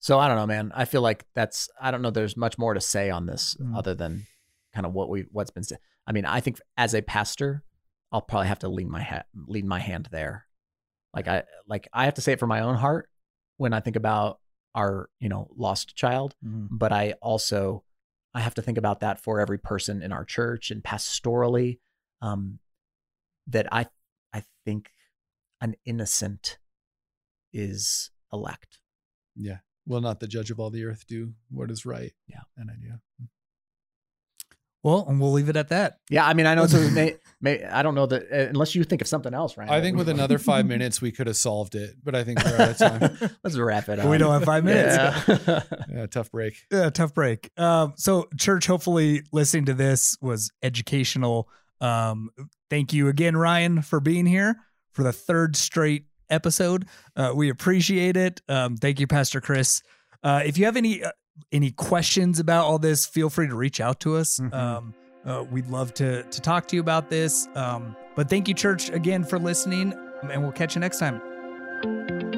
So 0.00 0.18
I 0.18 0.28
don't 0.28 0.36
know, 0.36 0.46
man. 0.46 0.70
I 0.76 0.84
feel 0.84 1.02
like 1.02 1.24
that's 1.34 1.68
I 1.80 1.90
don't 1.90 2.02
know. 2.02 2.10
There's 2.10 2.36
much 2.36 2.56
more 2.56 2.72
to 2.72 2.80
say 2.80 3.10
on 3.10 3.26
this 3.26 3.56
Mm. 3.60 3.76
other 3.76 3.94
than 3.96 4.26
kind 4.72 4.86
of 4.86 4.92
what 4.94 5.08
we 5.10 5.26
what's 5.32 5.50
been 5.50 5.64
said. 5.64 5.78
I 6.06 6.12
mean, 6.12 6.24
I 6.24 6.38
think 6.40 6.60
as 6.76 6.94
a 6.94 7.02
pastor, 7.02 7.64
I'll 8.12 8.22
probably 8.22 8.46
have 8.46 8.60
to 8.60 8.68
lean 8.68 8.88
my 8.90 9.02
ha- 9.02 9.24
lean 9.48 9.66
my 9.66 9.80
hand 9.80 10.08
there. 10.12 10.46
Like 11.12 11.26
I 11.26 11.42
like 11.66 11.88
I 11.92 12.04
have 12.04 12.14
to 12.14 12.20
say 12.20 12.32
it 12.32 12.38
for 12.38 12.46
my 12.46 12.60
own 12.60 12.76
heart 12.76 13.08
when 13.58 13.74
I 13.74 13.80
think 13.80 13.96
about 13.96 14.40
our 14.74 15.10
you 15.20 15.28
know 15.28 15.48
lost 15.56 15.94
child, 15.94 16.34
but 16.42 16.92
I 16.92 17.12
also 17.20 17.84
I 18.34 18.40
have 18.40 18.54
to 18.54 18.62
think 18.62 18.78
about 18.78 19.00
that 19.00 19.20
for 19.20 19.40
every 19.40 19.58
person 19.58 20.02
in 20.02 20.12
our 20.12 20.24
church 20.24 20.70
and 20.70 20.82
pastorally. 20.82 21.78
Um, 22.22 22.58
that 23.46 23.66
I 23.72 23.86
I 24.32 24.44
think 24.64 24.90
an 25.60 25.74
innocent 25.84 26.58
is 27.52 28.10
elect. 28.32 28.78
Yeah. 29.36 29.58
Will 29.86 30.00
not 30.00 30.20
the 30.20 30.28
judge 30.28 30.50
of 30.50 30.60
all 30.60 30.70
the 30.70 30.84
earth 30.84 31.06
do 31.06 31.32
what 31.50 31.70
is 31.70 31.86
right? 31.86 32.12
Yeah. 32.28 32.42
An 32.56 32.70
idea. 32.70 33.00
Well, 34.82 35.06
and 35.08 35.20
we'll 35.20 35.32
leave 35.32 35.48
it 35.48 35.56
at 35.56 35.68
that. 35.68 35.98
Yeah, 36.08 36.26
I 36.26 36.34
mean, 36.34 36.46
I 36.46 36.54
know 36.54 36.64
it's 36.64 36.74
a, 36.74 36.90
may, 36.92 37.16
may, 37.40 37.64
I 37.64 37.82
don't 37.82 37.94
know 37.94 38.06
that 38.06 38.22
uh, 38.30 38.48
unless 38.48 38.74
you 38.74 38.84
think 38.84 39.02
of 39.02 39.08
something 39.08 39.34
else, 39.34 39.56
right? 39.56 39.68
I 39.68 39.80
think 39.80 39.96
with 39.96 40.08
another 40.08 40.38
five 40.38 40.66
minutes 40.74 41.00
we 41.00 41.10
could 41.10 41.26
have 41.26 41.36
solved 41.36 41.74
it, 41.74 41.96
but 42.02 42.14
I 42.14 42.24
think 42.24 42.42
we're 42.44 42.56
out 42.56 42.70
of 42.70 42.78
time. 42.78 43.30
Let's 43.44 43.56
wrap 43.56 43.88
it 43.88 43.98
up. 43.98 44.08
We 44.08 44.18
don't 44.18 44.32
have 44.32 44.44
five 44.44 44.64
minutes. 44.64 44.96
Yeah. 45.28 45.62
Yeah, 45.92 46.06
tough 46.06 46.30
break. 46.30 46.54
Yeah, 46.70 46.90
tough 46.90 47.12
break. 47.12 47.50
Um, 47.58 47.94
so, 47.96 48.28
church, 48.36 48.66
hopefully, 48.66 49.22
listening 49.32 49.64
to 49.66 49.74
this 49.74 50.16
was 50.20 50.52
educational. 50.62 51.48
Um, 51.80 52.30
thank 52.70 52.92
you 52.92 53.08
again, 53.08 53.36
Ryan, 53.36 53.82
for 53.82 54.00
being 54.00 54.26
here 54.26 54.56
for 54.92 55.02
the 55.02 55.12
third 55.12 55.56
straight 55.56 56.06
episode. 56.30 56.86
Uh, 57.16 57.32
we 57.34 57.48
appreciate 57.48 58.16
it. 58.16 58.40
Um, 58.48 58.76
thank 58.76 59.00
you, 59.00 59.06
Pastor 59.06 59.40
Chris. 59.40 59.82
Uh, 60.22 60.42
if 60.44 60.58
you 60.58 60.64
have 60.64 60.76
any 60.76 61.02
uh, 61.02 61.10
any 61.52 61.70
questions 61.70 62.38
about 62.40 62.64
all 62.64 62.78
this, 62.78 63.06
feel 63.06 63.30
free 63.30 63.46
to 63.48 63.54
reach 63.54 63.80
out 63.80 64.00
to 64.00 64.16
us. 64.16 64.38
Mhm. 64.38 64.54
Um, 64.54 64.94
uh, 65.26 65.44
we'd 65.50 65.66
love 65.68 65.92
to 65.94 66.22
to 66.22 66.40
talk 66.40 66.66
to 66.68 66.76
you 66.76 66.80
about 66.80 67.10
this. 67.10 67.48
Um, 67.54 67.96
but 68.16 68.28
thank 68.28 68.48
you, 68.48 68.54
church, 68.54 68.90
again 68.90 69.24
for 69.24 69.38
listening, 69.38 69.92
and 70.22 70.42
we'll 70.42 70.52
catch 70.52 70.74
you 70.74 70.80
next 70.80 70.98
time. 70.98 72.37